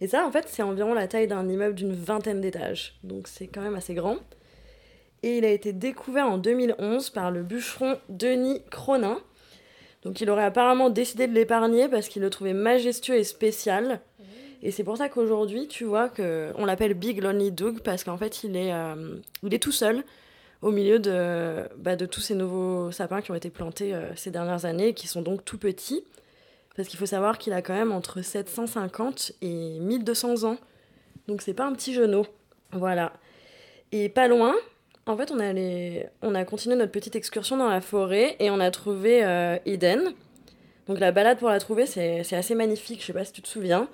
Et 0.00 0.08
ça, 0.08 0.26
en 0.26 0.32
fait, 0.32 0.46
c'est 0.48 0.62
environ 0.62 0.94
la 0.94 1.06
taille 1.06 1.28
d'un 1.28 1.48
immeuble 1.48 1.76
d'une 1.76 1.94
vingtaine 1.94 2.40
d'étages. 2.40 2.98
Donc 3.04 3.28
c'est 3.28 3.46
quand 3.46 3.62
même 3.62 3.76
assez 3.76 3.94
grand. 3.94 4.16
Et 5.22 5.38
il 5.38 5.44
a 5.44 5.50
été 5.50 5.72
découvert 5.72 6.26
en 6.26 6.38
2011 6.38 7.10
par 7.10 7.30
le 7.30 7.44
bûcheron 7.44 7.98
Denis 8.08 8.62
Cronin. 8.70 9.20
Donc 10.02 10.20
il 10.20 10.28
aurait 10.28 10.44
apparemment 10.44 10.90
décidé 10.90 11.28
de 11.28 11.34
l'épargner 11.34 11.88
parce 11.88 12.08
qu'il 12.08 12.22
le 12.22 12.30
trouvait 12.30 12.52
majestueux 12.52 13.16
et 13.16 13.24
spécial. 13.24 14.00
Et 14.62 14.70
c'est 14.70 14.84
pour 14.84 14.96
ça 14.96 15.08
qu'aujourd'hui, 15.08 15.68
tu 15.68 15.84
vois, 15.84 16.08
que 16.08 16.52
on 16.56 16.64
l'appelle 16.66 16.94
Big 16.94 17.22
Lonely 17.22 17.52
Doug 17.52 17.80
parce 17.80 18.02
qu'en 18.04 18.16
fait, 18.16 18.42
il 18.44 18.56
est, 18.56 18.72
euh, 18.72 19.16
il 19.44 19.54
est 19.54 19.62
tout 19.62 19.72
seul 19.72 20.02
au 20.62 20.72
milieu 20.72 20.98
de, 20.98 21.62
bah, 21.76 21.94
de 21.94 22.06
tous 22.06 22.20
ces 22.20 22.34
nouveaux 22.34 22.90
sapins 22.90 23.20
qui 23.22 23.30
ont 23.30 23.36
été 23.36 23.50
plantés 23.50 23.94
euh, 23.94 24.14
ces 24.16 24.30
dernières 24.32 24.64
années 24.64 24.94
qui 24.94 25.06
sont 25.06 25.22
donc 25.22 25.44
tout 25.44 25.58
petits. 25.58 26.04
Parce 26.76 26.88
qu'il 26.88 26.98
faut 26.98 27.06
savoir 27.06 27.38
qu'il 27.38 27.52
a 27.52 27.62
quand 27.62 27.74
même 27.74 27.92
entre 27.92 28.22
750 28.22 29.32
et 29.42 29.78
1200 29.80 30.44
ans. 30.44 30.56
Donc 31.28 31.42
c'est 31.42 31.54
pas 31.54 31.64
un 31.66 31.72
petit 31.72 31.92
genou. 31.94 32.24
Voilà. 32.72 33.12
Et 33.92 34.08
pas 34.08 34.28
loin, 34.28 34.54
en 35.06 35.16
fait, 35.16 35.30
on, 35.30 35.38
allé- 35.38 36.06
on 36.22 36.34
a 36.34 36.44
continué 36.44 36.76
notre 36.76 36.92
petite 36.92 37.16
excursion 37.16 37.56
dans 37.56 37.68
la 37.68 37.80
forêt 37.80 38.36
et 38.40 38.50
on 38.50 38.60
a 38.60 38.70
trouvé 38.70 39.24
euh, 39.24 39.56
Eden. 39.66 40.12
Donc 40.86 41.00
la 41.00 41.12
balade 41.12 41.38
pour 41.38 41.48
la 41.48 41.58
trouver, 41.60 41.86
c'est 41.86 42.20
assez 42.32 42.54
magnifique, 42.54 43.00
je 43.00 43.06
sais 43.06 43.12
pas 43.12 43.24
si 43.24 43.32
tu 43.32 43.42
te 43.42 43.48
souviens. 43.48 43.88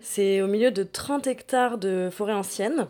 C'est 0.00 0.42
au 0.42 0.46
milieu 0.46 0.70
de 0.70 0.82
30 0.82 1.26
hectares 1.26 1.78
de 1.78 2.08
forêt 2.10 2.32
ancienne. 2.32 2.86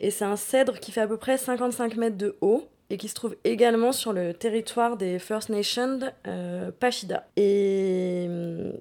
Et 0.00 0.10
c'est 0.10 0.24
un 0.24 0.36
cèdre 0.36 0.80
qui 0.80 0.92
fait 0.92 1.00
à 1.00 1.06
peu 1.06 1.16
près 1.16 1.38
55 1.38 1.96
mètres 1.96 2.16
de 2.16 2.36
haut 2.40 2.68
et 2.90 2.96
qui 2.96 3.08
se 3.08 3.14
trouve 3.14 3.34
également 3.44 3.92
sur 3.92 4.12
le 4.12 4.34
territoire 4.34 4.96
des 4.96 5.18
First 5.18 5.48
Nations 5.48 6.00
euh, 6.26 6.70
Pachida. 6.78 7.26
Et, 7.36 8.28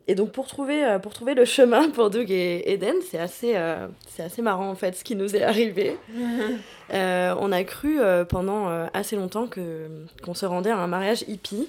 et 0.08 0.16
donc 0.16 0.32
pour 0.32 0.48
trouver, 0.48 0.84
euh, 0.84 1.00
pour 1.00 1.14
trouver 1.14 1.34
le 1.34 1.46
chemin 1.46 1.90
pour 1.90 2.10
Doug 2.10 2.30
et 2.30 2.72
Eden, 2.72 2.96
c'est 3.10 3.18
assez, 3.18 3.56
euh, 3.56 3.88
c'est 4.08 4.24
assez 4.24 4.42
marrant 4.42 4.70
en 4.70 4.76
fait 4.76 4.96
ce 4.96 5.04
qui 5.04 5.16
nous 5.16 5.36
est 5.36 5.44
arrivé. 5.44 5.98
Euh, 6.94 7.34
on 7.40 7.52
a 7.52 7.64
cru 7.64 8.00
euh, 8.00 8.24
pendant 8.24 8.70
euh, 8.70 8.86
assez 8.94 9.16
longtemps 9.16 9.48
que, 9.48 9.88
qu'on 10.22 10.36
se 10.36 10.46
rendait 10.46 10.70
à 10.70 10.78
un 10.78 10.86
mariage 10.86 11.24
hippie 11.28 11.68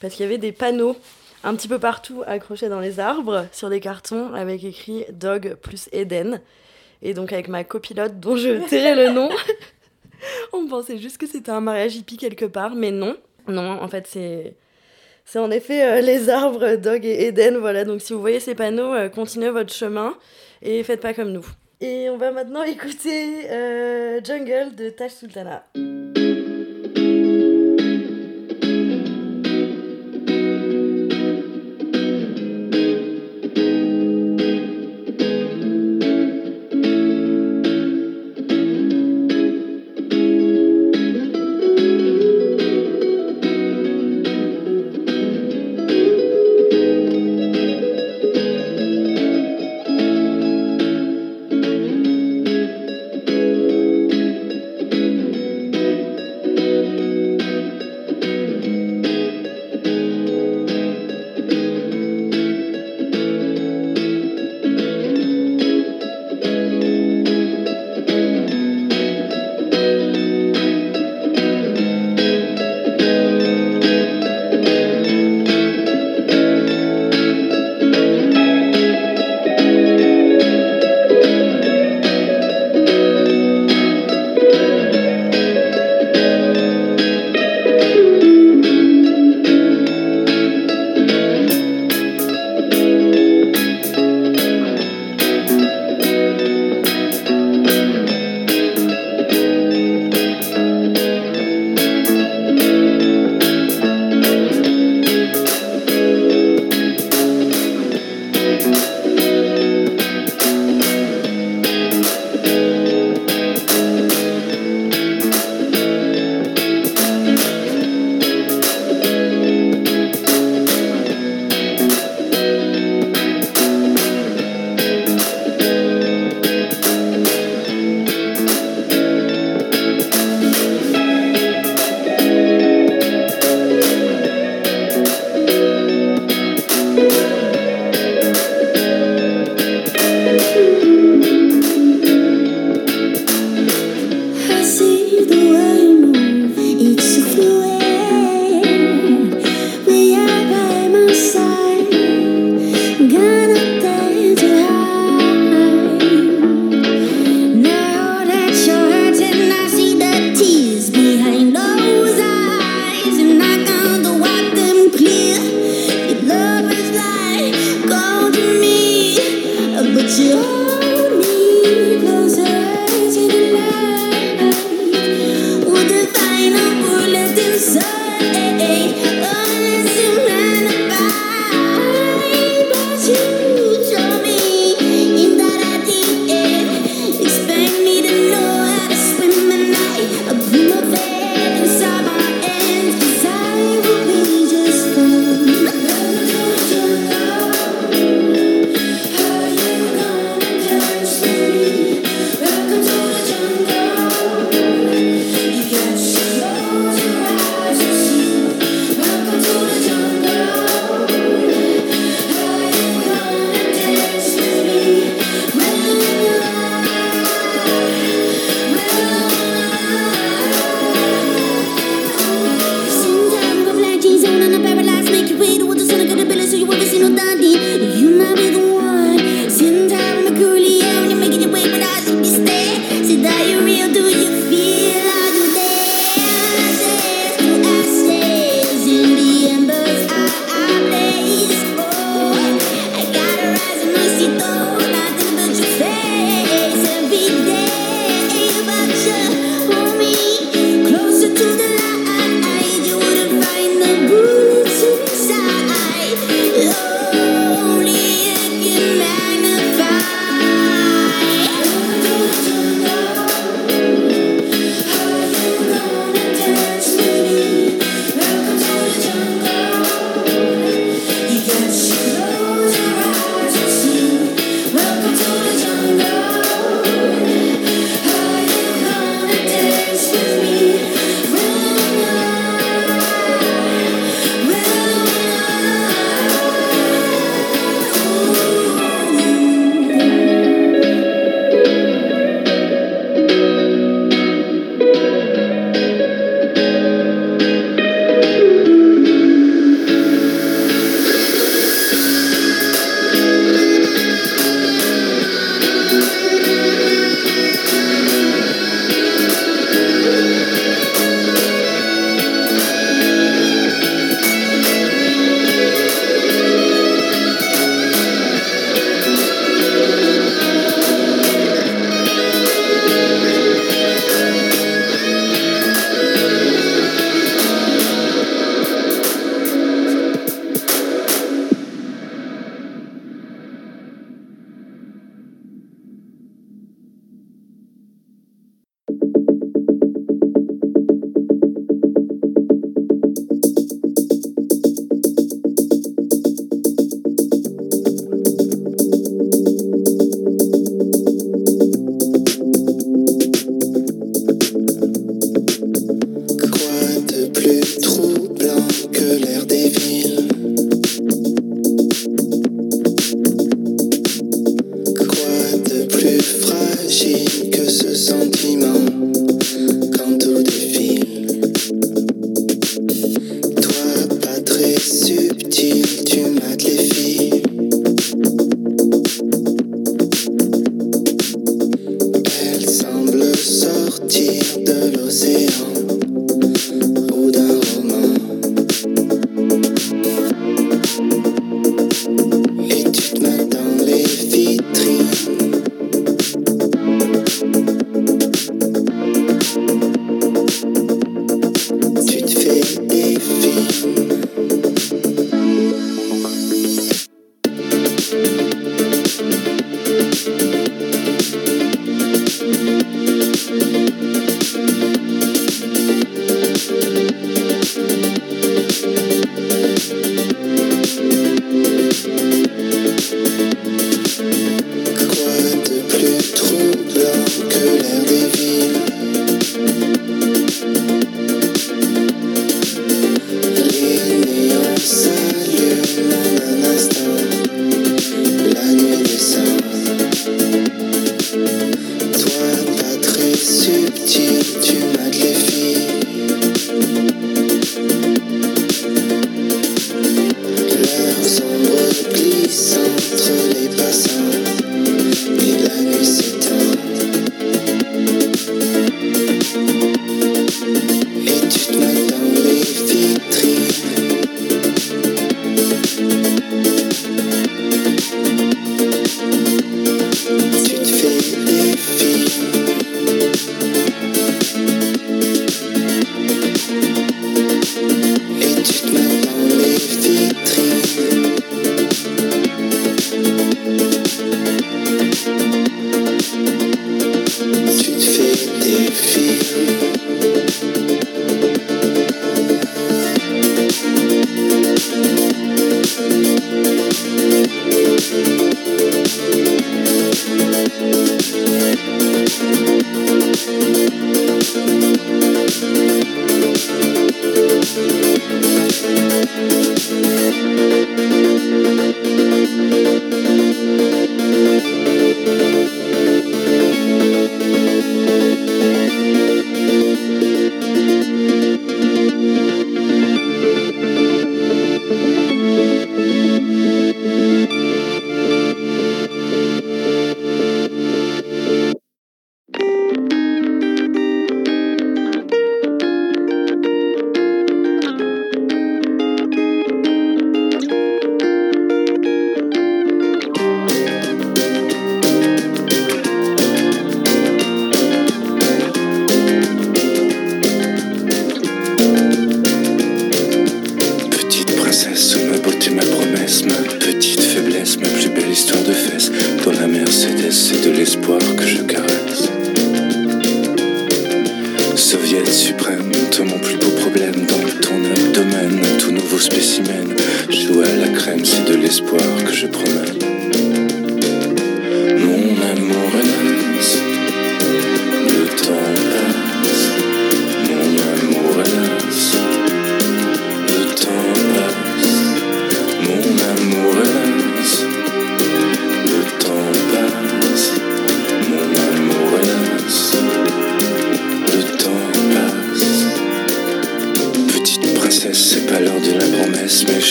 parce 0.00 0.14
qu'il 0.14 0.24
y 0.24 0.26
avait 0.26 0.38
des 0.38 0.50
panneaux 0.50 0.96
un 1.44 1.54
petit 1.54 1.68
peu 1.68 1.78
partout 1.78 2.22
accrochés 2.26 2.68
dans 2.68 2.80
les 2.80 2.98
arbres 2.98 3.46
sur 3.52 3.68
des 3.68 3.80
cartons 3.80 4.32
avec 4.34 4.64
écrit 4.64 5.04
Dog 5.12 5.56
plus 5.62 5.88
Eden. 5.92 6.40
Et 7.02 7.12
donc 7.12 7.32
avec 7.32 7.48
ma 7.48 7.62
copilote 7.64 8.18
dont 8.18 8.36
je 8.36 8.66
tairai 8.68 8.94
le 8.94 9.12
nom, 9.12 9.28
on 10.52 10.66
pensait 10.66 10.98
juste 10.98 11.18
que 11.18 11.26
c'était 11.26 11.50
un 11.50 11.60
mariage 11.60 11.96
hippie 11.96 12.16
quelque 12.16 12.46
part, 12.46 12.74
mais 12.74 12.90
non. 12.90 13.16
Non, 13.46 13.82
en 13.82 13.88
fait 13.88 14.06
c'est... 14.08 14.56
C'est 15.26 15.38
en 15.38 15.50
effet 15.50 15.82
euh, 15.82 16.00
les 16.02 16.28
arbres 16.28 16.76
Dog 16.76 17.06
et 17.06 17.28
Eden, 17.28 17.56
voilà. 17.56 17.84
Donc 17.86 18.02
si 18.02 18.12
vous 18.12 18.20
voyez 18.20 18.40
ces 18.40 18.54
panneaux, 18.54 18.92
euh, 18.92 19.08
continuez 19.08 19.48
votre 19.48 19.72
chemin 19.72 20.14
et 20.60 20.82
faites 20.82 21.00
pas 21.00 21.14
comme 21.14 21.32
nous. 21.32 21.46
Et 21.80 22.10
on 22.10 22.18
va 22.18 22.30
maintenant 22.30 22.62
écouter 22.64 23.50
euh, 23.50 24.20
Jungle 24.22 24.74
de 24.74 24.90
Taj 24.90 25.12
Sultana. 25.12 25.64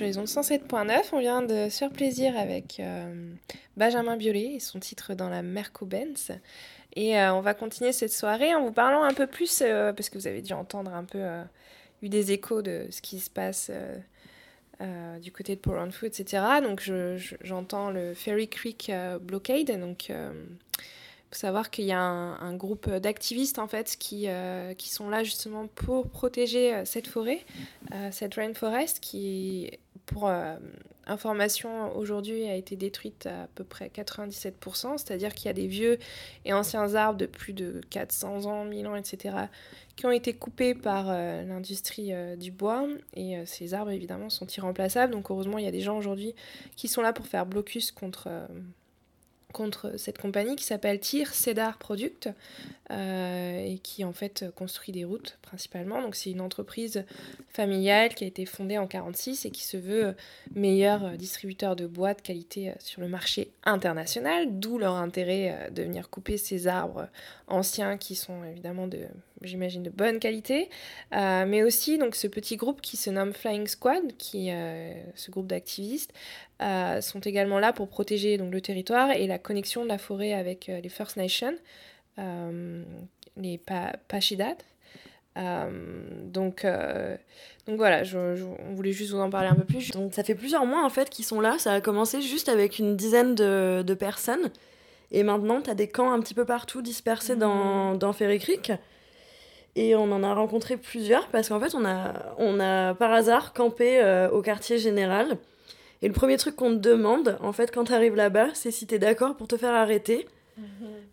Sur 0.00 0.06
les 0.06 0.16
ondes 0.16 0.28
107.9. 0.28 1.10
On 1.12 1.18
vient 1.18 1.42
de 1.42 1.68
se 1.68 1.76
faire 1.76 1.90
plaisir 1.90 2.34
avec 2.38 2.80
euh, 2.80 3.34
Benjamin 3.76 4.16
Biolay 4.16 4.54
et 4.54 4.58
son 4.58 4.80
titre 4.80 5.12
dans 5.12 5.28
la 5.28 5.42
Merco 5.42 5.84
Benz. 5.84 6.30
Et 6.96 7.18
euh, 7.18 7.34
on 7.34 7.42
va 7.42 7.52
continuer 7.52 7.92
cette 7.92 8.12
soirée 8.12 8.54
en 8.54 8.62
vous 8.62 8.72
parlant 8.72 9.02
un 9.02 9.12
peu 9.12 9.26
plus, 9.26 9.60
euh, 9.60 9.92
parce 9.92 10.08
que 10.08 10.16
vous 10.16 10.26
avez 10.26 10.40
dû 10.40 10.54
entendre 10.54 10.94
un 10.94 11.04
peu, 11.04 11.22
eu 12.00 12.08
des 12.08 12.32
échos 12.32 12.62
de 12.62 12.86
ce 12.88 13.02
qui 13.02 13.20
se 13.20 13.28
passe 13.28 13.70
du 15.20 15.32
côté 15.32 15.54
de 15.54 15.60
Power 15.60 15.90
Food, 15.90 16.18
etc. 16.18 16.44
Donc 16.62 16.90
j'entends 17.42 17.90
le 17.90 18.14
Ferry 18.14 18.48
Creek 18.48 18.90
Blockade, 19.20 19.78
donc 19.78 20.10
faut 21.30 21.38
savoir 21.38 21.68
qu'il 21.68 21.84
y 21.84 21.92
a 21.92 22.00
un, 22.00 22.54
groupe 22.54 22.88
d'activistes 22.88 23.58
en 23.58 23.68
fait 23.68 23.96
qui, 23.98 24.28
qui 24.78 24.88
sont 24.88 25.10
là 25.10 25.24
justement 25.24 25.66
pour 25.66 26.08
protéger 26.08 26.86
cette 26.86 27.06
forêt, 27.06 27.44
cette 28.10 28.36
rainforest 28.36 29.00
qui, 29.00 29.70
pour 30.10 30.30
information, 31.06 31.96
aujourd'hui 31.96 32.44
a 32.48 32.54
été 32.54 32.76
détruite 32.76 33.26
à, 33.26 33.48
peu 33.54 33.64
près 33.64 33.88
97%, 33.88 34.98
c'est-à-dire 34.98 35.34
qu'il 35.34 35.46
y 35.46 35.48
a 35.48 35.52
des 35.52 35.66
vieux 35.66 35.98
et 36.44 36.52
anciens 36.52 36.94
arbres 36.94 37.18
de 37.18 37.26
plus 37.26 37.52
de 37.52 37.80
400 37.90 38.46
ans, 38.46 38.64
1000 38.64 38.86
ans, 38.88 38.96
etc., 38.96 39.36
qui 39.96 40.06
ont 40.06 40.10
été 40.10 40.32
coupés 40.32 40.74
par 40.74 41.06
l'industrie 41.06 42.12
du 42.38 42.50
bois 42.50 42.86
et 43.14 43.44
ces 43.44 43.74
arbres 43.74 43.90
évidemment 43.90 44.30
sont 44.30 44.46
irremplaçables. 44.46 45.12
Donc 45.12 45.30
heureusement 45.30 45.58
il 45.58 45.64
y 45.64 45.68
a 45.68 45.72
des 45.72 45.82
gens 45.82 45.96
aujourd'hui 45.96 46.34
qui 46.76 46.88
sont 46.88 47.02
là 47.02 47.12
pour 47.12 47.26
faire 47.26 47.46
blocus 47.46 47.92
contre 47.92 48.28
contre 49.52 49.98
cette 49.98 50.18
compagnie 50.18 50.56
qui 50.56 50.64
s'appelle 50.64 50.98
TIR 51.00 51.32
Cedar 51.32 51.78
Product 51.78 52.28
euh, 52.90 53.64
et 53.64 53.78
qui 53.78 54.04
en 54.04 54.12
fait 54.12 54.46
construit 54.56 54.92
des 54.92 55.04
routes 55.04 55.38
principalement. 55.42 56.02
Donc 56.02 56.16
c'est 56.16 56.30
une 56.30 56.40
entreprise 56.40 57.04
familiale 57.48 58.14
qui 58.14 58.24
a 58.24 58.26
été 58.26 58.46
fondée 58.46 58.78
en 58.78 58.86
1946 58.86 59.46
et 59.46 59.50
qui 59.50 59.64
se 59.64 59.76
veut 59.76 60.14
meilleur 60.54 61.12
distributeur 61.12 61.76
de 61.76 61.86
bois 61.86 62.14
de 62.14 62.20
qualité 62.20 62.72
sur 62.78 63.00
le 63.00 63.08
marché 63.08 63.52
international, 63.64 64.58
d'où 64.58 64.78
leur 64.78 64.94
intérêt 64.94 65.50
euh, 65.52 65.70
de 65.70 65.82
venir 65.82 66.10
couper 66.10 66.36
ces 66.36 66.66
arbres 66.66 67.08
anciens 67.46 67.96
qui 67.96 68.14
sont 68.14 68.44
évidemment 68.44 68.86
de 68.86 69.00
j'imagine 69.42 69.82
de 69.82 69.88
bonne 69.88 70.18
qualité, 70.18 70.68
euh, 71.14 71.46
mais 71.46 71.62
aussi 71.62 71.96
donc 71.96 72.14
ce 72.14 72.26
petit 72.26 72.56
groupe 72.56 72.82
qui 72.82 72.98
se 72.98 73.08
nomme 73.08 73.32
Flying 73.32 73.66
Squad, 73.66 74.14
qui 74.18 74.50
ce 75.14 75.30
groupe 75.30 75.46
d'activistes 75.46 76.12
sont 77.00 77.20
également 77.20 77.58
là 77.58 77.72
pour 77.72 77.88
protéger 77.88 78.36
donc 78.36 78.52
le 78.52 78.60
territoire 78.60 79.10
et 79.12 79.26
la 79.26 79.38
connexion 79.38 79.82
de 79.82 79.88
la 79.88 79.98
forêt 79.98 80.32
avec 80.32 80.66
les 80.66 80.88
First 80.88 81.16
Nations. 81.16 81.54
Euh, 82.18 82.82
les 83.36 83.60
Pachidat. 84.08 84.56
donc, 85.36 86.66
donc 87.66 87.76
voilà, 87.76 88.02
je, 88.02 88.18
on 88.68 88.74
voulait 88.74 88.92
juste 88.92 89.12
vous 89.12 89.20
en 89.20 89.30
parler 89.30 89.48
un 89.48 89.54
peu 89.54 89.64
plus. 89.64 89.90
Donc 89.92 90.12
ça 90.12 90.24
fait 90.24 90.34
plusieurs 90.34 90.66
mois 90.66 90.84
en 90.84 90.90
fait 90.90 91.08
qu'ils 91.08 91.24
sont 91.24 91.40
là. 91.40 91.56
Ça 91.58 91.74
a 91.74 91.80
commencé 91.80 92.20
juste 92.20 92.48
avec 92.48 92.78
une 92.78 92.96
dizaine 92.96 93.34
de, 93.34 93.82
de 93.86 93.94
personnes. 93.94 94.50
Et 95.12 95.22
maintenant, 95.22 95.60
tu 95.62 95.70
as 95.70 95.74
des 95.74 95.88
camps 95.88 96.12
un 96.12 96.20
petit 96.20 96.34
peu 96.34 96.44
partout 96.44 96.82
dispersés 96.82 97.36
dans, 97.36 97.94
mmh. 97.94 97.98
dans 97.98 98.12
Ferry 98.12 98.38
Creek. 98.38 98.72
Et 99.76 99.94
on 99.94 100.10
en 100.12 100.22
a 100.22 100.34
rencontré 100.34 100.76
plusieurs 100.76 101.28
parce 101.28 101.48
qu'en 101.48 101.60
fait, 101.60 101.74
on 101.74 101.84
a, 101.84 102.34
on 102.38 102.60
a 102.60 102.94
par 102.94 103.12
hasard 103.12 103.52
campé 103.52 104.02
au 104.32 104.42
quartier 104.42 104.78
général. 104.78 105.38
Et 106.02 106.08
le 106.08 106.14
premier 106.14 106.36
truc 106.36 106.56
qu'on 106.56 106.70
te 106.70 106.88
demande, 106.88 107.36
en 107.40 107.52
fait, 107.52 107.70
quand 107.72 107.84
tu 107.84 107.92
arrives 107.92 108.16
là-bas, 108.16 108.48
c'est 108.54 108.70
si 108.70 108.86
tu 108.86 108.94
es 108.94 108.98
d'accord 108.98 109.36
pour 109.36 109.48
te 109.48 109.56
faire 109.56 109.74
arrêter. 109.74 110.26
Mhm. 110.56 110.64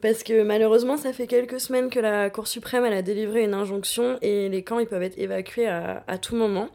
Parce 0.01 0.23
que 0.23 0.43
malheureusement, 0.43 0.97
ça 0.97 1.13
fait 1.13 1.27
quelques 1.27 1.59
semaines 1.59 1.89
que 1.89 1.99
la 1.99 2.29
Cour 2.29 2.47
suprême 2.47 2.85
elle 2.85 2.93
a 2.93 3.01
délivré 3.01 3.43
une 3.43 3.53
injonction 3.53 4.17
et 4.21 4.49
les 4.49 4.63
camps 4.63 4.79
ils 4.79 4.87
peuvent 4.87 5.03
être 5.03 5.17
évacués 5.17 5.67
à, 5.67 6.03
à 6.07 6.17
tout 6.17 6.35
moment. 6.35 6.69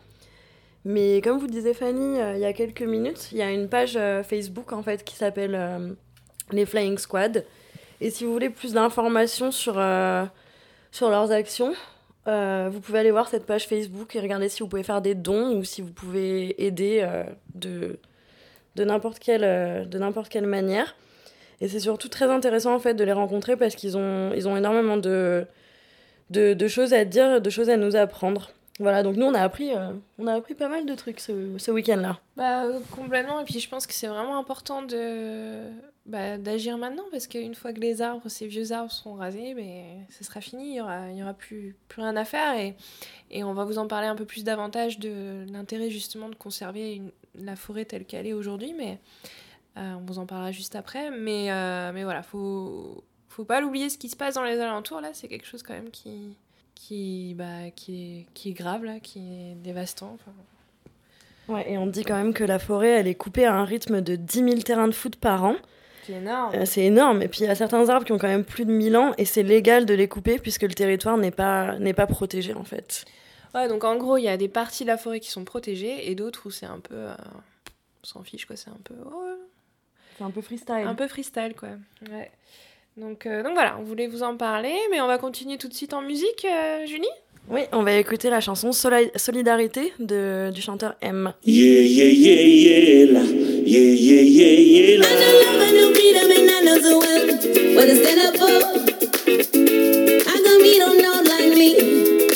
Mais 0.84 1.20
comme 1.22 1.38
vous 1.38 1.46
disait 1.46 1.74
Fanny 1.74 2.18
euh, 2.18 2.34
il 2.34 2.40
y 2.40 2.44
a 2.44 2.52
quelques 2.52 2.82
minutes, 2.82 3.30
il 3.30 3.38
y 3.38 3.42
a 3.42 3.50
une 3.50 3.68
page 3.68 3.96
euh, 3.96 4.22
Facebook 4.24 4.72
en 4.72 4.82
fait 4.82 5.04
qui 5.04 5.14
s'appelle 5.14 5.54
euh, 5.54 5.92
les 6.50 6.66
Flying 6.66 6.98
Squad. 6.98 7.44
Et 8.00 8.10
si 8.10 8.24
vous 8.24 8.32
voulez 8.32 8.50
plus 8.50 8.72
d'informations 8.72 9.52
sur, 9.52 9.74
sur 10.90 11.08
leurs 11.08 11.30
actions, 11.30 11.72
vous 12.26 12.80
pouvez 12.80 12.98
aller 12.98 13.10
voir 13.10 13.28
cette 13.28 13.46
page 13.46 13.66
Facebook 13.66 14.14
et 14.16 14.20
regarder 14.20 14.48
si 14.48 14.62
vous 14.62 14.68
pouvez 14.68 14.82
faire 14.82 15.02
des 15.02 15.14
dons 15.14 15.56
ou 15.56 15.64
si 15.64 15.82
vous 15.82 15.92
pouvez 15.92 16.62
aider 16.64 17.06
de, 17.54 17.98
de 18.76 18.84
n'importe 18.84 19.18
quelle, 19.18 19.88
de 19.88 19.98
n'importe 19.98 20.28
quelle 20.28 20.46
manière. 20.46 20.94
Et 21.62 21.68
c'est 21.68 21.80
surtout 21.80 22.08
très 22.08 22.26
intéressant 22.26 22.74
en 22.74 22.80
fait 22.80 22.94
de 22.94 23.04
les 23.04 23.12
rencontrer 23.12 23.56
parce 23.56 23.76
qu'ils 23.76 23.96
ont, 23.96 24.32
ils 24.34 24.48
ont 24.48 24.56
énormément 24.56 24.96
de, 24.96 25.46
de, 26.30 26.54
de, 26.54 26.68
choses 26.68 26.92
à 26.92 27.04
dire, 27.04 27.40
de 27.40 27.50
choses 27.50 27.70
à 27.70 27.76
nous 27.76 27.94
apprendre. 27.94 28.50
Voilà, 28.80 29.04
donc 29.04 29.14
nous 29.16 29.26
on 29.26 29.34
a 29.34 29.40
appris, 29.40 29.72
euh, 29.72 29.92
on 30.18 30.26
a 30.26 30.34
appris 30.34 30.54
pas 30.54 30.68
mal 30.68 30.86
de 30.86 30.94
trucs 30.96 31.20
ce, 31.20 31.56
ce 31.58 31.70
week-end-là. 31.70 32.18
Bah, 32.36 32.64
complètement, 32.90 33.38
et 33.38 33.44
puis 33.44 33.60
je 33.60 33.68
pense 33.68 33.86
que 33.86 33.92
c'est 33.92 34.08
vraiment 34.08 34.38
important 34.38 34.82
de, 34.82 35.60
bah, 36.07 36.36
d'agir 36.38 36.78
maintenant 36.78 37.05
parce 37.11 37.26
qu'une 37.26 37.55
fois 37.55 37.72
que 37.72 37.80
les 37.80 38.03
arbres, 38.03 38.28
ces 38.28 38.46
vieux 38.46 38.72
arbres 38.72 38.90
seront 38.90 39.14
rasés, 39.14 39.55
mais 39.55 39.84
ce 40.11 40.24
sera 40.24 40.40
fini, 40.40 40.64
il 40.64 40.72
n'y 40.72 40.80
aura, 40.80 41.11
y 41.12 41.22
aura 41.22 41.34
plus, 41.34 41.76
plus 41.88 42.03
rien 42.03 42.16
à 42.16 42.24
faire 42.24 42.57
et, 42.59 42.74
et 43.30 43.44
on 43.44 43.55
va 43.55 43.64
vous 43.64 43.78
en 43.78 43.86
parler 43.86 44.09
un 44.09 44.16
peu 44.16 44.24
plus 44.24 44.44
davantage 44.44 44.98
de 44.98 45.44
l'intérêt 45.53 45.90
justement 45.90 46.28
de 46.28 46.34
conserver 46.34 47.03
la 47.34 47.57
forêt 47.57 47.84
telle 47.84 48.05
qu'elle 48.05 48.26
est 48.26 48.32
aujourd'hui, 48.32 48.74
mais 48.76 48.98
euh, 49.78 49.94
on 49.94 50.05
vous 50.05 50.18
en 50.18 50.26
parlera 50.26 50.53
juste 50.53 50.76
après. 50.76 51.11
Mais, 51.11 51.50
euh, 51.50 51.92
mais 51.92 52.05
voilà, 52.05 52.22
faut, 52.22 53.05
faut 53.28 53.44
pas 53.44 53.61
l'oublier 53.61 53.88
ce 53.88 53.98
qui 53.98 54.09
se 54.09 54.16
passe 54.16 54.34
dans 54.34 54.44
les 54.44 54.61
alentours. 54.61 55.00
Là, 55.00 55.11
c'est 55.12 55.28
quelque 55.28 55.46
chose 55.46 55.62
quand 55.62 55.74
même 55.74 55.90
qui, 55.90 56.36
qui, 56.74 57.34
bah, 57.36 57.70
qui, 57.74 57.94
est, 57.94 58.26
qui 58.34 58.50
est 58.50 58.55
grave, 58.55 58.84
là, 58.84 59.00
qui 59.00 59.20
est 59.20 59.55
dévastant. 59.55 60.18
Ouais, 61.48 61.72
et 61.72 61.78
on 61.78 61.86
dit 61.86 62.05
quand 62.05 62.16
même 62.16 62.34
que 62.34 62.44
la 62.44 62.59
forêt, 62.59 62.90
elle 62.90 63.09
est 63.09 63.14
coupée 63.14 63.46
à 63.46 63.55
un 63.55 63.64
rythme 63.64 64.00
de 64.00 64.16
10 64.16 64.38
000 64.38 64.55
terrains 64.61 64.88
de 64.88 64.92
foot 64.92 65.16
par 65.16 65.44
an. 65.44 65.57
C'est 66.07 66.14
énorme. 66.14 66.55
Euh, 66.55 66.64
c'est 66.64 66.82
énorme. 66.82 67.22
Et 67.22 67.28
puis 67.28 67.40
il 67.40 67.46
y 67.46 67.50
a 67.50 67.55
certains 67.55 67.88
arbres 67.88 68.05
qui 68.05 68.12
ont 68.12 68.18
quand 68.18 68.28
même 68.28 68.44
plus 68.44 68.64
de 68.64 68.72
1000 68.72 68.96
ans 68.96 69.12
et 69.18 69.24
c'est 69.24 69.42
légal 69.42 69.86
de 69.86 69.94
les 69.94 70.09
couper 70.09 70.38
puisque 70.38 70.62
le 70.62 70.74
territoire 70.74 71.16
n'est 71.16 71.30
pas, 71.30 71.78
n'est 71.78 71.94
pas 71.94 72.07
protégé 72.07 72.55
en 72.55 72.64
fait. 72.64 73.05
Ouais, 73.55 73.68
donc 73.68 73.84
en 73.84 73.96
gros, 73.96 74.16
il 74.16 74.24
y 74.24 74.28
a 74.28 74.36
des 74.36 74.48
parties 74.48 74.84
de 74.84 74.88
la 74.88 74.96
forêt 74.96 75.20
qui 75.20 75.30
sont 75.30 75.44
protégées 75.44 76.11
et 76.11 76.14
d'autres 76.14 76.46
où 76.46 76.50
c'est 76.50 76.66
un 76.66 76.80
peu. 76.80 77.07
on 77.07 78.07
s'en 78.07 78.22
fiche 78.22 78.46
quoi, 78.46 78.57
c'est 78.57 78.70
un 78.70 78.80
peu. 78.82 78.94
Oh, 79.05 79.22
c'est 80.16 80.24
un 80.24 80.30
peu 80.30 80.40
freestyle. 80.40 80.84
Un 80.86 80.94
peu 80.94 81.09
freestyle, 81.09 81.55
quoi. 81.59 81.70
Ouais. 82.11 82.30
Donc, 82.96 83.26
euh, 83.26 83.42
donc 83.42 83.55
voilà, 83.55 83.76
on 83.80 83.82
voulait 83.82 84.07
vous 84.07 84.22
en 84.22 84.36
parler, 84.36 84.74
mais 84.90 85.00
on 85.00 85.07
va 85.07 85.18
continuer 85.18 85.57
tout 85.57 85.68
de 85.68 85.74
suite 85.74 85.94
en 85.94 86.03
musique, 86.03 86.44
euh, 86.44 86.84
Julie? 86.86 87.07
Oui, 87.48 87.62
on 87.72 87.82
va 87.82 87.94
écouter 87.94 88.30
la 88.30 88.40
chanson 88.40 88.70
Solidarité 88.72 89.92
de, 89.98 90.50
du 90.55 90.61
chanteur 90.61 90.94
M. 91.00 91.32
Yeah, 91.44 91.82
yeah, 91.82 92.11
yeah, 92.12 93.12
yeah. 93.12 93.51
Yeah, 93.64 93.78
yeah, 93.78 94.22
yeah, 94.22 94.58
yeah, 94.58 94.98
la. 94.98 95.06
I 95.06 95.08
know 95.14 95.32
love, 95.38 95.62
I 95.62 95.70
know 95.70 95.88
freedom, 95.94 96.30
and 96.34 96.50
I 96.50 96.52
know 96.66 96.78
so 96.82 96.98
well 96.98 97.26
what 97.76 97.86
to 97.86 97.94
stand 97.94 98.18
up 98.26 98.34
for. 98.36 98.58
How 100.26 100.38
come 100.42 100.62
you 100.66 100.78
don't 100.82 100.98
know 101.00 101.22
like 101.22 101.54
me? 101.56 101.70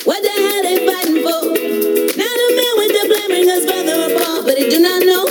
What 0.05 0.23
the 0.23 0.31
hell 0.31 0.63
they 0.63 0.79
fighting 0.87 1.23
for? 1.27 1.43
Now 2.15 2.31
the 2.31 2.47
men 2.55 2.73
with 2.79 2.93
the 2.95 3.03
blame 3.11 3.27
bring 3.27 3.51
us 3.51 3.65
further 3.67 4.15
apart, 4.15 4.47
but 4.47 4.55
they 4.55 4.69
do 4.71 4.79
not 4.79 5.03
know. 5.03 5.27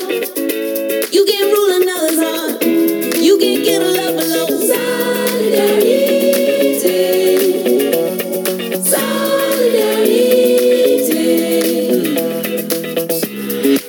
You 1.16 1.24
can't 1.24 1.50
rule 1.56 1.72
another's 1.80 2.20
heart. 2.20 2.60
You 3.16 3.38
can't 3.40 3.64
get 3.64 3.82
a 3.82 3.84
love 3.88 4.20
alone. 4.20 4.68
Solidarité. 4.68 5.88
Solidarité. 8.84 10.44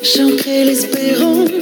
J'ancrais 0.02 0.64
l'espérance 0.64 1.35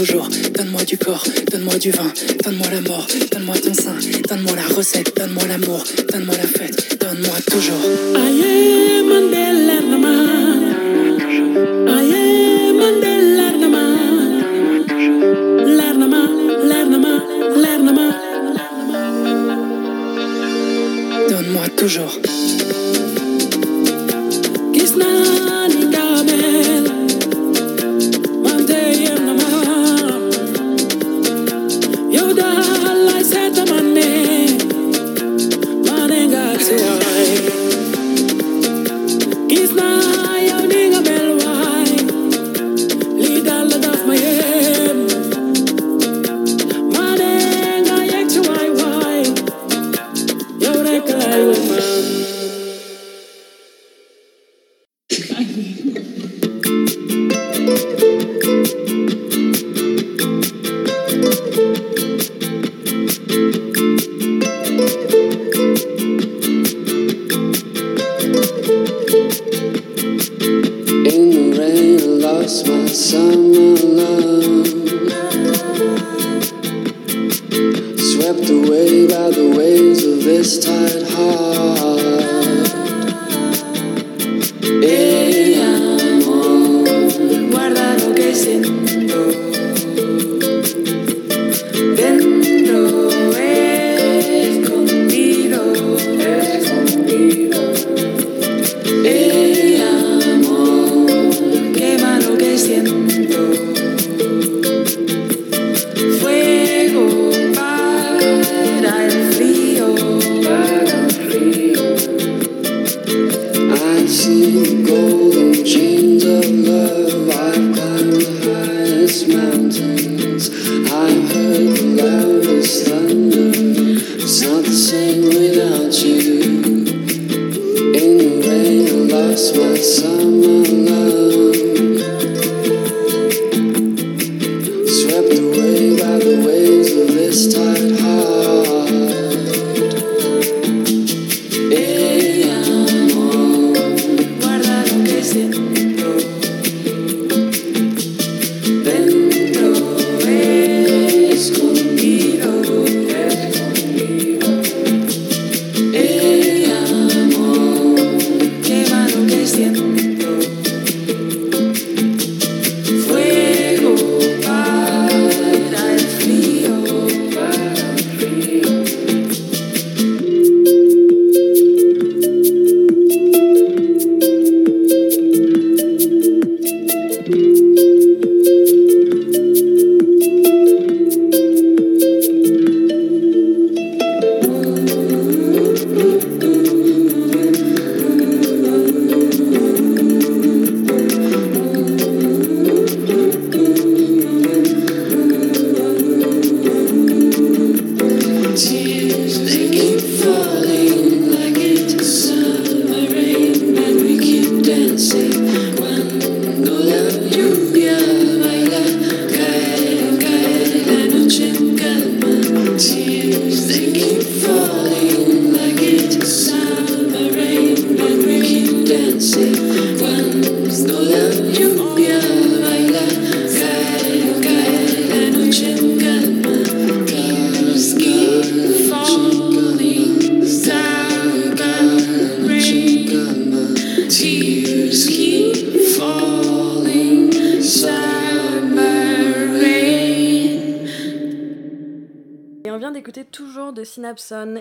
Donne-moi 0.00 0.82
du 0.84 0.96
corps, 0.96 1.22
donne-moi 1.52 1.76
du 1.76 1.90
vin, 1.90 2.10
donne-moi 2.42 2.68
la 2.72 2.80
mort, 2.80 3.06
donne-moi 3.32 3.54
ton 3.58 3.74
sein, 3.74 3.96
donne-moi 4.30 4.56
la 4.56 4.74
recette, 4.74 5.14
donne-moi 5.14 5.42
l'amour, 5.46 5.84
donne-moi 6.10 6.36
la 6.36 6.48
fête, 6.48 6.98
donne-moi 6.98 7.36
toujours. 7.46 8.49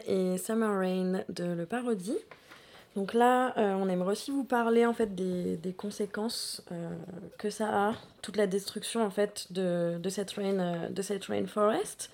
Et 0.08 0.38
Summer 0.38 0.80
Rain 0.80 1.24
de 1.30 1.44
Le 1.44 1.66
Parodie. 1.66 2.18
Donc 2.96 3.14
là, 3.14 3.54
euh, 3.58 3.74
on 3.74 3.88
aimerait 3.88 4.14
aussi 4.14 4.32
vous 4.32 4.44
parler 4.44 4.86
en 4.86 4.94
fait 4.94 5.14
des, 5.16 5.58
des 5.58 5.74
conséquences 5.74 6.64
euh, 6.72 6.90
que 7.38 7.50
ça 7.50 7.90
a, 7.90 7.94
toute 8.22 8.36
la 8.36 8.48
destruction 8.48 9.06
en 9.06 9.10
fait 9.10 9.48
de, 9.52 9.98
de 10.02 10.10
cette, 10.10 10.32
rain, 10.32 10.60
euh, 10.60 10.90
de 10.90 11.02
cette 11.02 11.26
rainforest. 11.26 12.10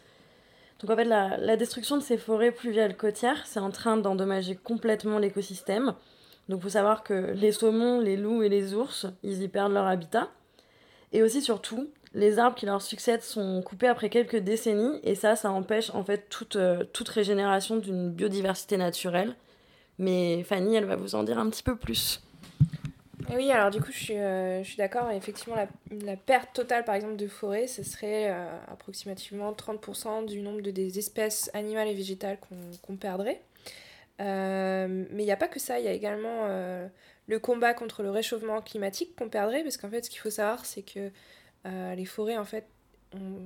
Donc 0.82 0.90
en 0.90 0.96
fait, 0.96 1.06
la, 1.06 1.38
la, 1.38 1.56
destruction 1.56 1.98
de 1.98 2.02
ces 2.02 2.18
forêts 2.18 2.52
pluviales 2.52 2.98
côtières, 2.98 3.46
c'est 3.46 3.60
en 3.60 3.72
train 3.72 3.96
d'endommager 3.96 4.56
complètement 4.56 5.20
l'écosystème. 5.20 5.94
Donc 6.50 6.62
faut 6.62 6.70
savoir 6.70 7.04
que 7.04 7.32
les 7.34 7.52
saumons, 7.52 8.02
les 8.02 8.18
loups 8.18 8.44
et 8.44 8.50
les 8.50 8.74
ours, 8.74 9.08
ils 9.24 9.44
y 9.44 9.48
perdent 9.48 9.74
leur 9.74 9.86
habitat. 9.86 10.30
Et 11.14 11.24
aussi 11.24 11.42
surtout, 11.42 11.88
les 12.16 12.40
arbres 12.40 12.56
qui 12.56 12.66
leur 12.66 12.82
succèdent 12.82 13.22
sont 13.22 13.62
coupés 13.62 13.88
après 13.88 14.10
quelques 14.10 14.38
décennies 14.38 15.00
et 15.04 15.16
ça, 15.16 15.36
ça 15.36 15.52
empêche 15.52 15.94
en 15.94 16.04
fait 16.04 16.30
toute, 16.30 16.56
euh, 16.56 16.86
toute 16.94 17.10
régénération 17.10 17.76
d'une 17.76 18.10
biodiversité 18.10 18.78
naturelle. 18.78 19.36
Mais 20.00 20.44
Fanny, 20.44 20.76
elle 20.76 20.86
va 20.86 20.96
vous 20.96 21.16
en 21.16 21.24
dire 21.24 21.38
un 21.38 21.50
petit 21.50 21.64
peu 21.64 21.76
plus. 21.76 22.22
oui, 23.34 23.52
alors 23.52 23.70
du 23.70 23.82
coup, 23.82 23.92
je 23.92 23.98
suis, 23.98 24.18
euh, 24.18 24.64
suis 24.64 24.78
d'accord. 24.78 25.12
Effectivement, 25.12 25.56
la, 25.92 26.16
perte 26.16 26.54
totale, 26.54 26.86
par 26.86 26.96
exemple, 26.96 27.18
de 27.18 27.28
forêt, 27.28 27.68
ce 27.68 27.84
serait 27.84 28.32
euh, 28.32 28.48
approximativement 28.72 29.52
30% 29.52 30.26
du 30.26 30.42
nombre 30.42 30.62
de, 30.62 30.72
des 30.72 30.98
espèces 30.98 31.52
animales 31.54 31.90
et 31.90 31.94
végétales 31.94 32.38
qu'on 32.82 32.96
perdrait. 32.96 33.42
mais 34.20 35.06
il 35.20 35.26
n'y 35.26 35.32
a 35.32 35.38
pas 35.38 35.50
que 35.50 35.60
ça, 35.60 35.80
il 35.80 35.86
y 35.86 35.90
a 35.90 35.94
également 35.94 36.48
le 37.28 37.40
combat 37.40 37.74
contre 37.74 38.04
le 38.04 38.10
réchauffement 38.10 38.62
climatique 38.62 39.18
qu'on 39.18 39.28
perdrait, 39.28 39.64
parce 39.64 39.76
qu'en 39.76 39.90
fait, 39.90 40.06
ce 40.06 40.10
qu'il 40.10 40.20
faut 40.20 40.30
savoir, 40.30 40.66
c'est 40.66 40.84
que 40.84 41.12
les 41.66 42.06
forêts, 42.06 42.38
en 42.38 42.46
fait, 42.46 42.68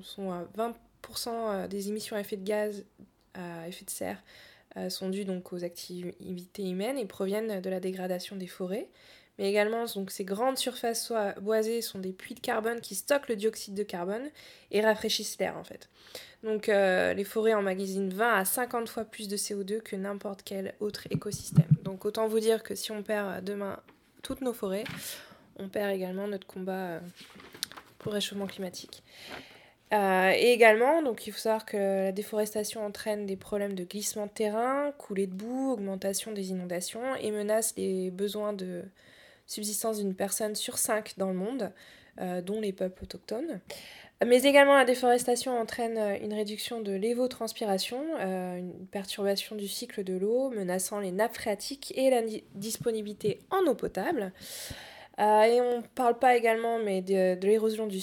sont 0.02 0.32
à 0.32 0.44
20% 0.58 0.68
euh, 1.28 1.68
des 1.68 1.90
émissions 1.90 2.16
à 2.16 2.22
effet 2.22 2.38
de 2.38 2.44
gaz 2.44 2.86
à 3.34 3.68
effet 3.68 3.86
de 3.86 3.90
serre 3.90 4.22
euh, 4.78 4.90
sont 4.90 5.10
dues 5.10 5.26
donc 5.26 5.54
aux 5.54 5.64
activités 5.64 6.70
humaines 6.70 6.98
et 6.98 7.06
proviennent 7.06 7.62
de 7.62 7.70
la 7.70 7.80
dégradation 7.80 8.36
des 8.36 8.48
forêts. 8.48 8.88
Mais 9.38 9.50
également, 9.50 9.86
donc, 9.96 10.12
ces 10.12 10.26
grandes 10.26 10.58
surfaces 10.58 11.14
boisées 11.42 11.82
sont 11.82 12.00
des 12.00 12.12
puits 12.12 12.36
de 12.36 12.42
carbone 12.42 12.82
qui 12.82 12.96
stockent 12.96 13.30
le 13.30 13.38
dioxyde 13.38 13.74
de 13.74 13.84
carbone 13.84 14.30
et 14.72 14.82
rafraîchissent 14.82 15.40
l'air 15.40 15.58
en 15.58 15.64
fait. 15.64 15.90
Donc 16.44 16.68
les 16.68 17.24
forêts 17.24 17.54
emmagasinent 17.54 18.10
20 18.10 18.34
à 18.34 18.44
50 18.44 18.90
fois 18.90 19.06
plus 19.06 19.30
de 19.30 19.38
CO2 19.38 19.80
que 19.80 19.96
n'importe 19.96 20.42
quel 20.44 20.76
autre 20.82 21.08
écosystème. 21.10 21.70
Donc 21.84 22.04
autant 22.04 22.28
vous 22.28 22.42
dire 22.42 22.64
que 22.64 22.76
si 22.76 22.92
on 22.92 23.02
perd 23.02 23.42
demain 23.46 23.80
toutes 24.24 24.42
nos 24.42 24.54
forêts, 24.54 24.84
on 25.58 25.70
perd 25.70 25.92
également 25.92 26.28
notre 26.28 26.46
combat 26.46 27.00
pour 28.00 28.14
réchauffement 28.14 28.48
climatique. 28.48 29.04
Euh, 29.92 30.32
et 30.36 30.52
également, 30.52 31.02
donc 31.02 31.26
il 31.26 31.34
faut 31.34 31.40
savoir 31.40 31.66
que 31.66 31.78
la 31.78 32.12
déforestation 32.12 32.86
entraîne 32.86 33.26
des 33.26 33.36
problèmes 33.36 33.74
de 33.74 33.84
glissement 33.84 34.28
de 34.28 34.32
terrain, 34.32 34.92
coulée 34.98 35.26
de 35.26 35.34
boue, 35.34 35.72
augmentation 35.72 36.32
des 36.32 36.52
inondations 36.52 37.16
et 37.16 37.32
menace 37.32 37.74
les 37.76 38.12
besoins 38.12 38.54
de 38.54 38.84
subsistance 39.48 39.98
d'une 39.98 40.14
personne 40.14 40.54
sur 40.56 40.78
cinq 40.78 41.16
dans 41.18 41.30
le 41.30 41.34
monde, 41.34 41.72
euh, 42.22 42.42
dont 42.42 42.62
les 42.62 42.72
peuples 42.72 43.04
autochtones. 43.04 43.62
Mais 44.24 44.44
également, 44.44 44.76
la 44.76 44.84
déforestation 44.84 45.58
entraîne 45.58 45.98
une 46.22 46.34
réduction 46.34 46.82
de 46.82 46.92
l'évotranspiration, 46.92 48.04
euh, 48.20 48.58
une 48.58 48.86
perturbation 48.88 49.56
du 49.56 49.68
cycle 49.68 50.04
de 50.04 50.14
l'eau, 50.14 50.50
menaçant 50.50 51.00
les 51.00 51.12
nappes 51.12 51.36
phréatiques 51.36 51.94
et 51.96 52.10
la 52.10 52.22
disponibilité 52.54 53.40
en 53.50 53.66
eau 53.66 53.76
potable. 53.76 54.34
Euh, 55.20 55.42
et 55.44 55.60
on 55.60 55.78
ne 55.78 55.82
parle 55.96 56.18
pas 56.18 56.38
également 56.38 56.80
mais 56.80 57.02
de, 57.02 57.38
l'érosion 57.46 57.88
du, 57.88 58.00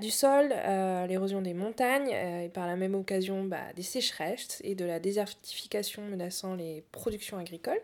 du, 0.00 0.10
sol, 0.10 0.52
euh, 0.52 1.06
l'érosion 1.06 1.42
des 1.42 1.54
montagnes, 1.54 2.12
euh, 2.12 2.44
et 2.44 2.48
par 2.48 2.66
la 2.66 2.76
même 2.76 2.94
occasion 2.94 3.42
bah, 3.44 3.72
des 3.74 3.82
sécheresses 3.82 4.60
et 4.62 4.76
de 4.76 4.84
la 4.84 5.00
désertification 5.00 6.02
menaçant 6.02 6.54
les 6.54 6.84
productions 6.92 7.38
agricoles. 7.38 7.80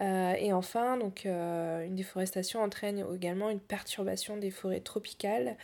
et 0.00 0.52
enfin, 0.52 0.96
donc, 0.96 1.24
une 1.24 1.94
déforestation 1.94 2.62
entraîne 2.62 3.04
également 3.14 3.50
une 3.50 3.60
perturbation 3.60 4.36
des 4.36 4.50
forêts 4.50 4.80
tropicales 4.80 5.56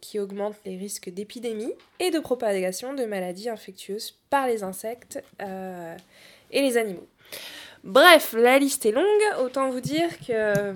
qui 0.00 0.18
augmente 0.18 0.54
les 0.64 0.76
risques 0.76 1.10
d'épidémie 1.10 1.72
et 1.98 2.10
de 2.10 2.18
propagation 2.20 2.94
de 2.94 3.04
maladies 3.06 3.48
infectieuses 3.48 4.18
par 4.30 4.46
les 4.46 4.62
insectes 4.62 5.22
et 5.40 6.60
les 6.62 6.76
animaux. 6.76 7.08
Bref, 7.86 8.34
la 8.36 8.58
liste 8.58 8.84
est 8.84 8.90
longue. 8.90 9.04
Autant 9.40 9.70
vous 9.70 9.80
dire 9.80 10.08
que 10.18 10.32
euh, 10.32 10.72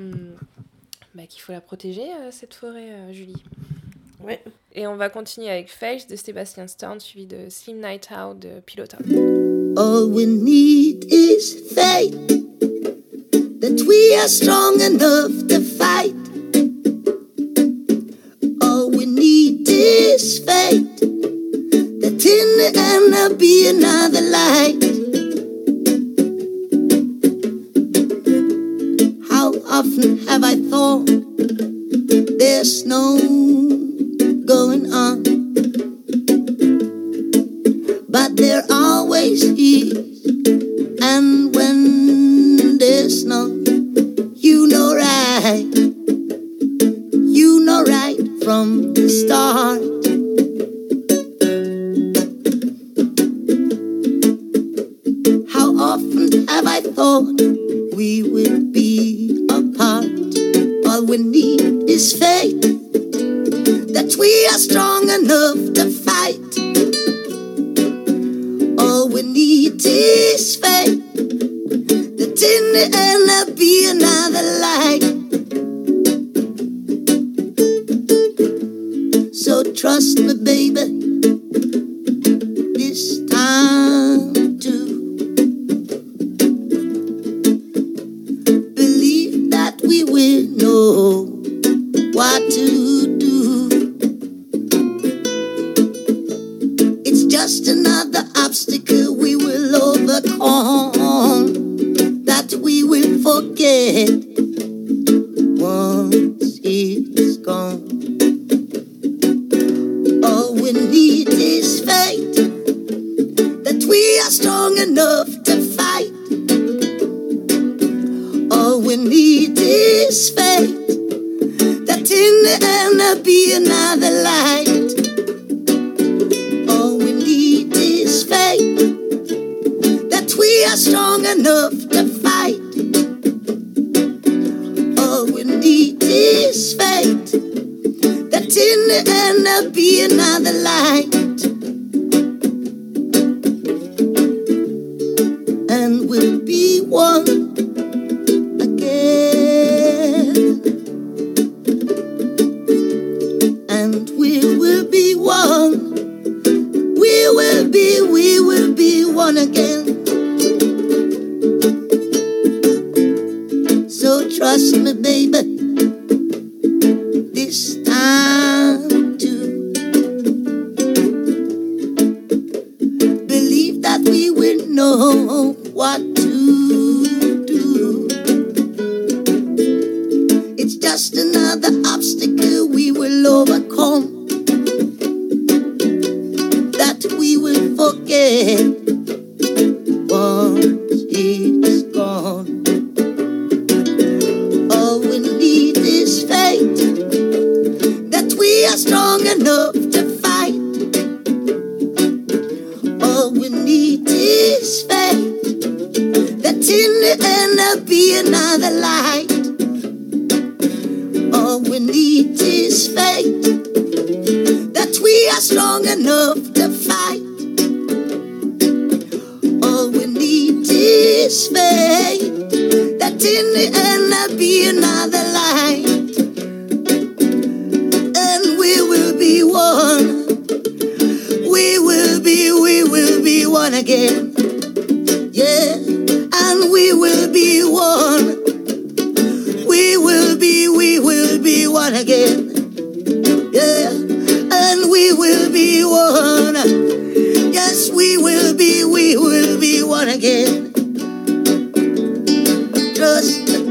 bah, 1.16 1.24
qu'il 1.28 1.42
faut 1.42 1.50
la 1.50 1.60
protéger, 1.60 2.02
euh, 2.02 2.30
cette 2.30 2.54
forêt, 2.54 2.88
euh, 2.88 3.12
Julie. 3.12 3.42
Ouais. 4.22 4.40
Et 4.74 4.86
on 4.86 4.94
va 4.94 5.08
continuer 5.08 5.50
avec 5.50 5.70
Face 5.70 6.06
de 6.06 6.14
Sébastien 6.14 6.68
Stern, 6.68 7.00
suivi 7.00 7.26
de 7.26 7.48
Slim 7.48 7.80
Night 7.80 8.10
Out 8.12 8.38
de 8.38 8.60
Pilota. 8.64 8.98
All 9.76 10.04
we 10.04 10.24
need 10.24 11.04
is 11.12 11.56
faith 11.74 12.14
that 13.60 13.84
we 13.88 14.14
are 14.16 14.28
strong 14.28 14.80
enough 14.80 15.48
to 15.48 15.60
fight. 15.60 16.14
All 18.62 18.88
we 18.88 19.06
need 19.06 19.68
is 19.68 20.38
faith 20.38 21.00
that 22.00 22.24
in 22.24 22.56
the 22.56 22.72
end 22.76 23.12
there'll 23.12 23.36
be 23.36 23.68
another 23.68 24.20
light. 24.20 24.89
Often 29.81 30.19
have 30.28 30.44
I 30.44 30.57
thought 30.69 31.07
there's 32.39 32.85
no 32.85 33.16
going 34.44 34.93
on? 34.93 35.23
But 38.07 38.36
there 38.36 38.62
always 38.70 39.43
is, 39.43 40.09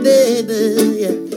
baby, 0.04 1.00
yeah. 1.02 1.29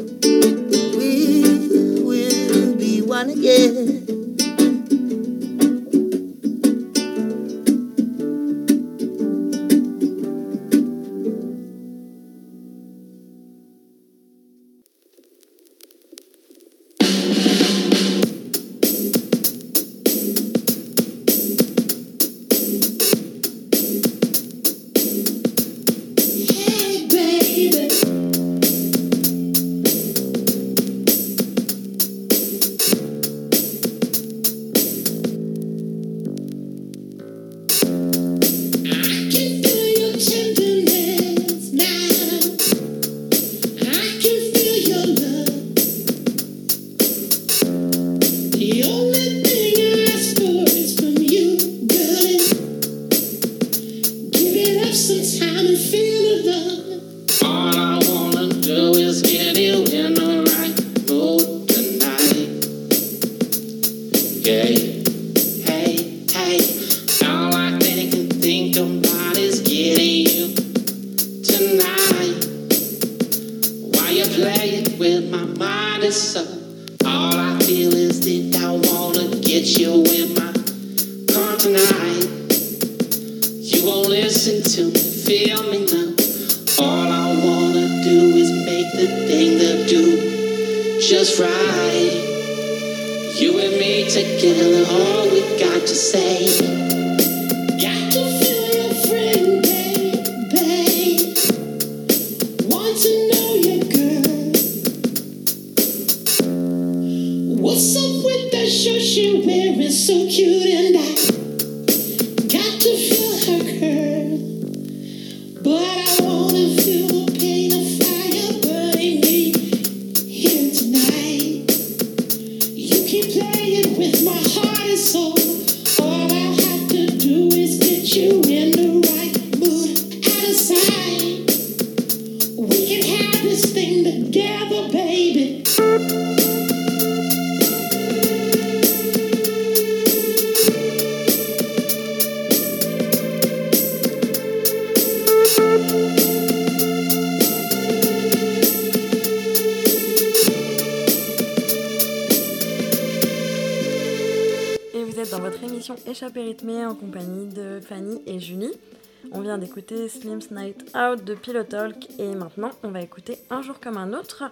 Pillow 161.43 161.65
Talk 161.65 161.97
et 162.19 162.35
maintenant 162.35 162.71
on 162.85 162.89
va 162.91 163.01
écouter 163.01 163.37
Un 163.51 163.63
jour 163.63 163.81
comme 163.81 163.97
un 163.97 164.13
autre 164.13 164.45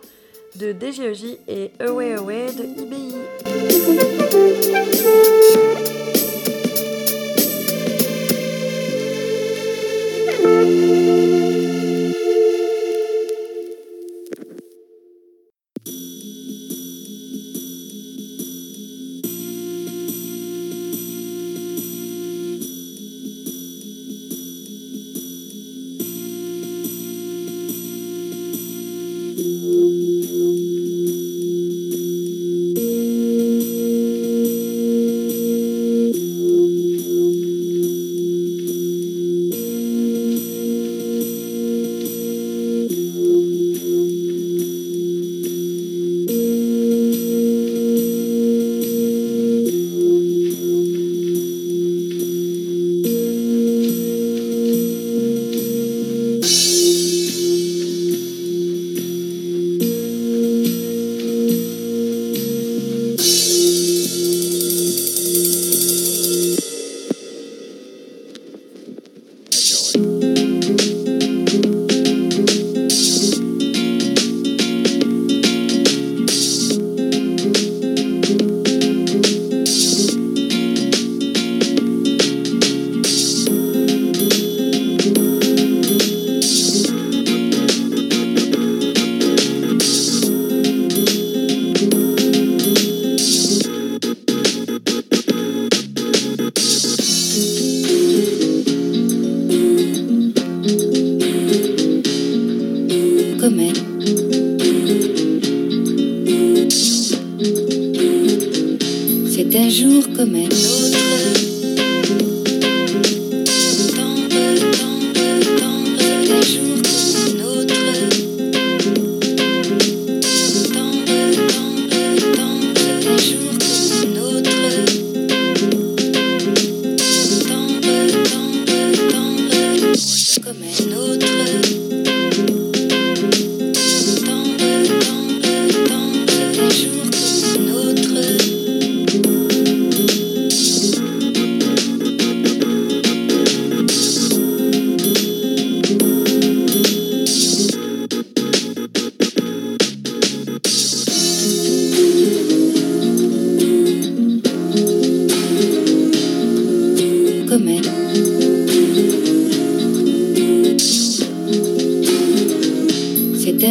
de 0.57 0.73
DGEJ 0.73 1.39
et 1.47 1.71
Away 1.81 2.15
Away 2.15 2.53
de 2.53 2.65
IBI. 2.65 3.15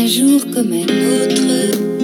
Jour 0.10 0.42
comme 0.52 0.74
un 0.74 0.82
autre. 0.82 1.99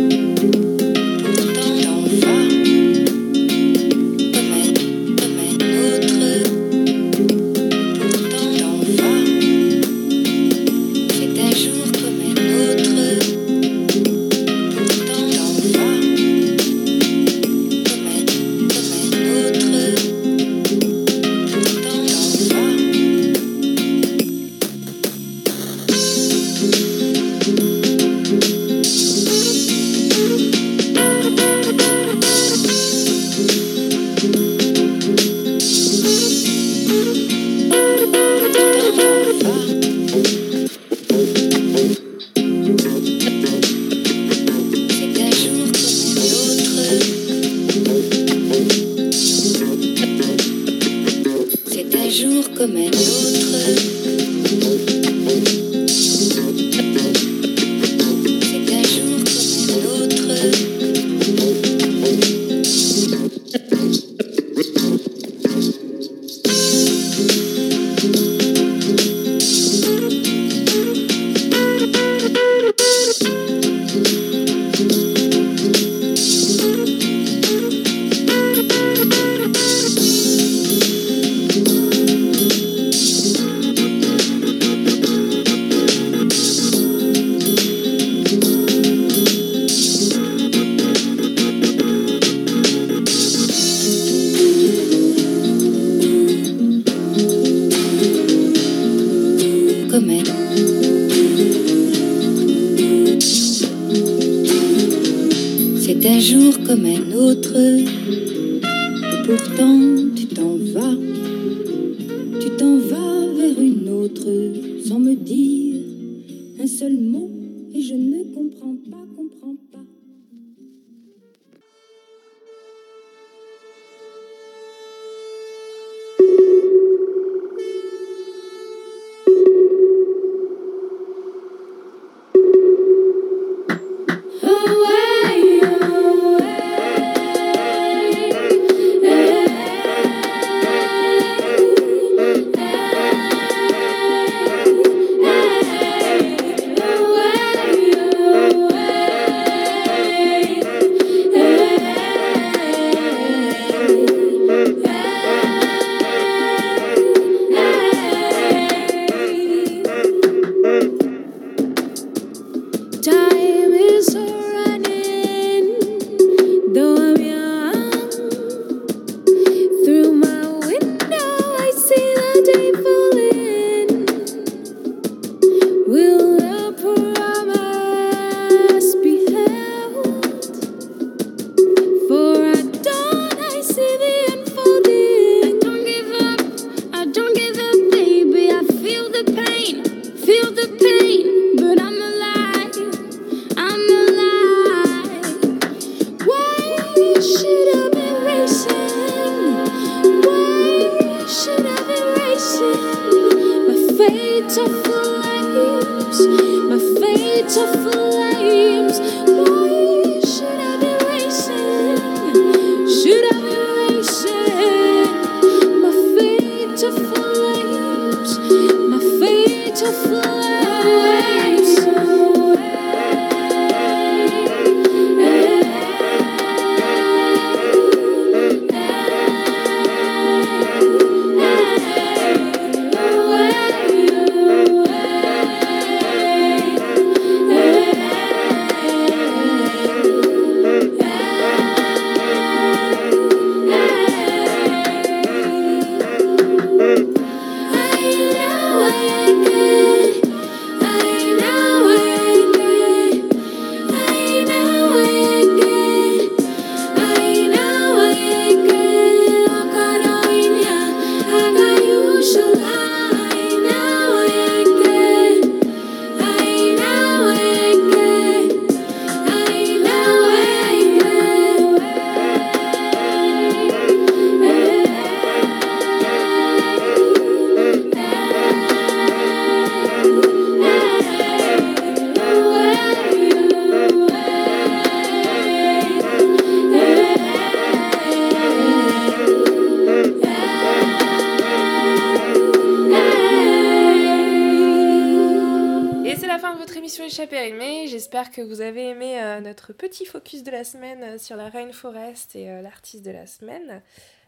Que 298.36 298.42
vous 298.42 298.60
avez 298.60 298.90
aimé 298.90 299.22
euh, 299.22 299.40
notre 299.40 299.72
petit 299.72 300.06
focus 300.06 300.44
de 300.44 300.52
la 300.52 300.66
semaine 300.66 301.02
euh, 301.04 301.18
sur 301.18 301.38
la 301.38 301.48
Rainforest 301.48 302.36
et 302.36 302.50
euh, 302.50 302.62
l'artiste 302.62 303.06
de 303.06 303.12
la 303.12 303.26
semaine. 303.28 303.82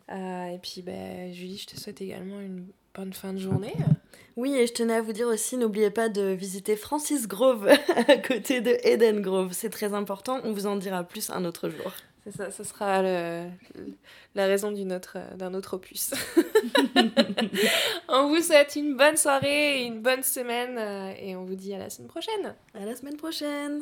Et 0.09 0.57
puis 0.63 0.81
ben, 0.81 1.33
Julie, 1.33 1.57
je 1.57 1.67
te 1.67 1.77
souhaite 1.77 1.99
également 2.01 2.39
une 2.39 2.65
bonne 2.95 3.11
fin 3.13 3.33
de 3.33 3.39
journée. 3.39 3.73
Oui, 4.37 4.53
et 4.55 4.67
je 4.67 4.73
tenais 4.73 4.93
à 4.93 5.01
vous 5.01 5.13
dire 5.13 5.25
aussi, 5.27 5.57
n'oubliez 5.57 5.89
pas 5.89 6.09
de 6.09 6.21
visiter 6.21 6.75
Francis 6.75 7.27
Grove 7.27 7.67
à 8.07 8.17
côté 8.17 8.61
de 8.61 8.77
Eden 8.83 9.19
Grove. 9.23 9.49
C'est 9.51 9.71
très 9.71 9.95
important, 9.95 10.39
on 10.43 10.53
vous 10.53 10.67
en 10.67 10.75
dira 10.75 11.03
plus 11.03 11.31
un 11.31 11.43
autre 11.43 11.69
jour. 11.69 11.91
C'est 12.23 12.37
ça, 12.37 12.51
ce 12.51 12.63
sera 12.63 13.01
le- 13.01 13.47
la 14.35 14.45
raison 14.45 14.71
d'une 14.71 14.93
autre- 14.93 15.17
d'un 15.37 15.55
autre 15.55 15.73
opus. 15.77 16.11
on 18.09 18.27
vous 18.27 18.41
souhaite 18.43 18.75
une 18.75 18.95
bonne 18.95 19.17
soirée 19.17 19.83
une 19.85 20.01
bonne 20.01 20.21
semaine 20.21 20.77
et 21.19 21.35
on 21.35 21.43
vous 21.43 21.55
dit 21.55 21.73
à 21.73 21.79
la 21.79 21.89
semaine 21.89 22.09
prochaine. 22.09 22.53
À 22.75 22.85
la 22.85 22.95
semaine 22.95 23.17
prochaine. 23.17 23.75